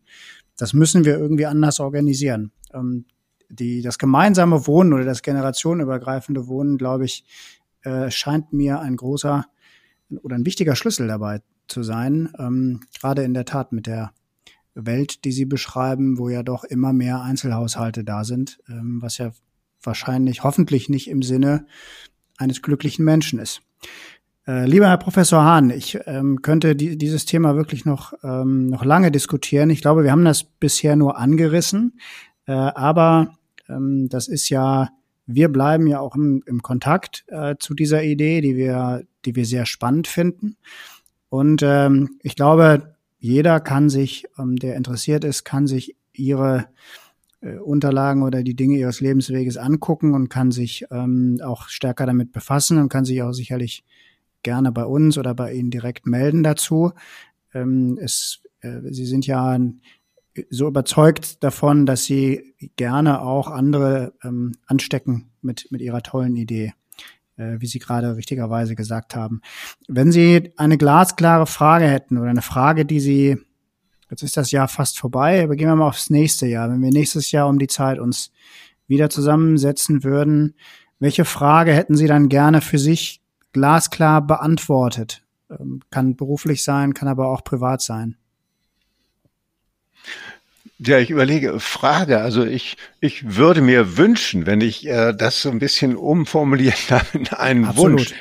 [0.58, 2.52] Das müssen wir irgendwie anders organisieren.
[2.74, 3.06] Ähm,
[3.48, 7.24] die, das gemeinsame Wohnen oder das generationenübergreifende Wohnen, glaube ich,
[7.82, 9.46] äh, scheint mir ein großer
[10.22, 14.12] oder ein wichtiger Schlüssel dabei zu sein, ähm, gerade in der Tat mit der
[14.74, 19.32] Welt, die Sie beschreiben, wo ja doch immer mehr Einzelhaushalte da sind, ähm, was ja
[19.82, 21.66] wahrscheinlich, hoffentlich nicht im Sinne
[22.36, 23.62] eines glücklichen Menschen ist.
[24.48, 28.82] Äh, lieber Herr Professor Hahn, ich ähm, könnte die, dieses Thema wirklich noch, ähm, noch
[28.82, 29.68] lange diskutieren.
[29.68, 32.00] Ich glaube, wir haben das bisher nur angerissen,
[32.46, 33.36] äh, aber
[33.68, 34.88] ähm, das ist ja,
[35.26, 39.44] wir bleiben ja auch im, im Kontakt äh, zu dieser Idee, die wir, die wir
[39.44, 40.56] sehr spannend finden.
[41.28, 46.68] Und ähm, ich glaube, jeder kann sich, ähm, der interessiert ist, kann sich ihre
[47.42, 52.32] äh, Unterlagen oder die Dinge ihres Lebensweges angucken und kann sich ähm, auch stärker damit
[52.32, 53.84] befassen und kann sich auch sicherlich
[54.48, 56.92] gerne bei uns oder bei Ihnen direkt melden dazu.
[57.52, 59.58] Ähm, es, äh, Sie sind ja
[60.48, 66.72] so überzeugt davon, dass Sie gerne auch andere ähm, anstecken mit, mit Ihrer tollen Idee
[67.36, 69.42] äh, wie Sie gerade richtigerweise gesagt haben.
[69.86, 73.36] Wenn Sie eine glasklare Frage hätten oder eine Frage, die Sie,
[74.10, 76.70] jetzt ist das Jahr fast vorbei, aber gehen wir mal aufs nächste Jahr.
[76.70, 78.32] Wenn wir nächstes Jahr um die Zeit uns
[78.86, 80.54] wieder zusammensetzen würden,
[81.00, 83.20] welche Frage hätten Sie dann gerne für sich
[83.52, 85.22] glasklar beantwortet?
[85.50, 88.16] Ähm, kann beruflich sein, kann aber auch privat sein.
[90.78, 92.20] Ja, ich überlege, Frage.
[92.20, 97.14] Also ich, ich würde mir wünschen, wenn ich äh, das so ein bisschen umformulieren darf
[97.14, 97.98] in einen Absolut.
[97.98, 98.14] Wunsch,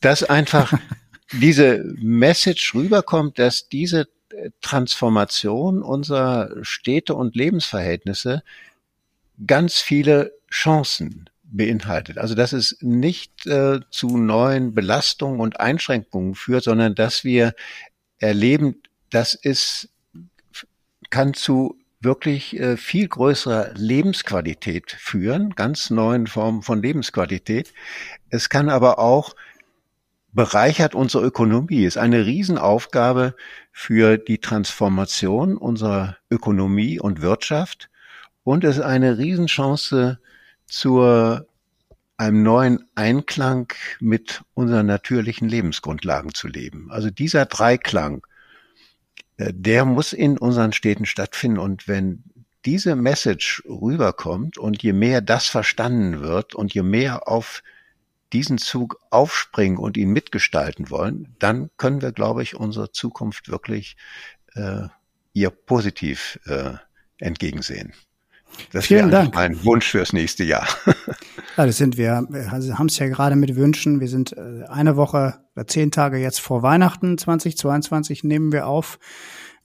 [0.00, 0.72] dass einfach
[1.32, 8.44] diese Message rüberkommt, dass diese äh, Transformation unserer Städte und Lebensverhältnisse
[9.44, 12.18] ganz viele Chancen beinhaltet.
[12.18, 17.54] Also dass es nicht äh, zu neuen Belastungen und Einschränkungen führt, sondern dass wir
[18.18, 19.88] erleben, dass es
[21.10, 27.72] kann zu wirklich äh, viel größerer Lebensqualität führen, ganz neuen Formen von Lebensqualität.
[28.30, 29.34] Es kann aber auch
[30.32, 33.36] bereichert unsere Ökonomie, ist eine Riesenaufgabe
[33.72, 37.88] für die Transformation unserer Ökonomie und Wirtschaft
[38.42, 40.18] und ist eine Riesenchance
[40.74, 41.46] zur
[42.16, 46.90] einem neuen Einklang mit unseren natürlichen Lebensgrundlagen zu leben.
[46.90, 48.24] Also dieser Dreiklang
[49.36, 51.58] äh, der muss in unseren Städten stattfinden.
[51.58, 52.24] Und wenn
[52.64, 57.62] diese Message rüberkommt und je mehr das verstanden wird und je mehr auf
[58.32, 63.96] diesen Zug aufspringen und ihn mitgestalten wollen, dann können wir, glaube ich, unsere Zukunft wirklich
[64.54, 64.88] äh,
[65.34, 66.74] ihr positiv äh,
[67.18, 67.92] entgegensehen.
[68.72, 69.34] Das Vielen Dank.
[69.34, 70.66] Mein Wunsch fürs nächste Jahr.
[71.56, 72.26] ja, das sind wir.
[72.28, 74.00] Wir haben es ja gerade mit Wünschen.
[74.00, 78.98] Wir sind äh, eine Woche oder zehn Tage jetzt vor Weihnachten 2022 nehmen wir auf.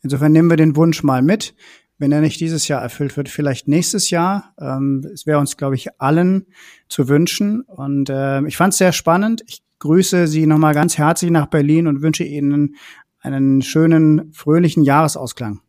[0.01, 1.55] Insofern nehmen wir den Wunsch mal mit.
[1.97, 4.53] Wenn er nicht dieses Jahr erfüllt wird, vielleicht nächstes Jahr.
[4.59, 6.45] Ähm, es wäre uns, glaube ich, allen
[6.87, 7.61] zu wünschen.
[7.61, 9.43] Und äh, ich fand es sehr spannend.
[9.47, 12.75] Ich grüße Sie nochmal ganz herzlich nach Berlin und wünsche Ihnen
[13.19, 15.61] einen schönen, fröhlichen Jahresausklang.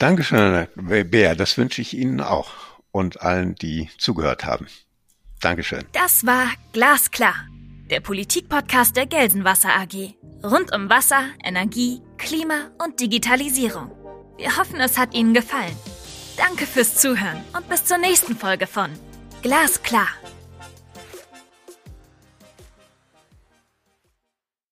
[0.00, 1.34] Dankeschön, Herr Bär.
[1.36, 2.52] Das wünsche ich Ihnen auch
[2.90, 4.66] und allen, die zugehört haben.
[5.42, 5.84] Dankeschön.
[5.92, 7.34] Das war Glasklar,
[7.90, 10.14] der Politikpodcast der Gelsenwasser AG.
[10.42, 13.90] Rund um Wasser, Energie, Klima und Digitalisierung.
[14.38, 15.76] Wir hoffen, es hat Ihnen gefallen.
[16.38, 18.88] Danke fürs Zuhören und bis zur nächsten Folge von
[19.42, 20.08] Glasklar.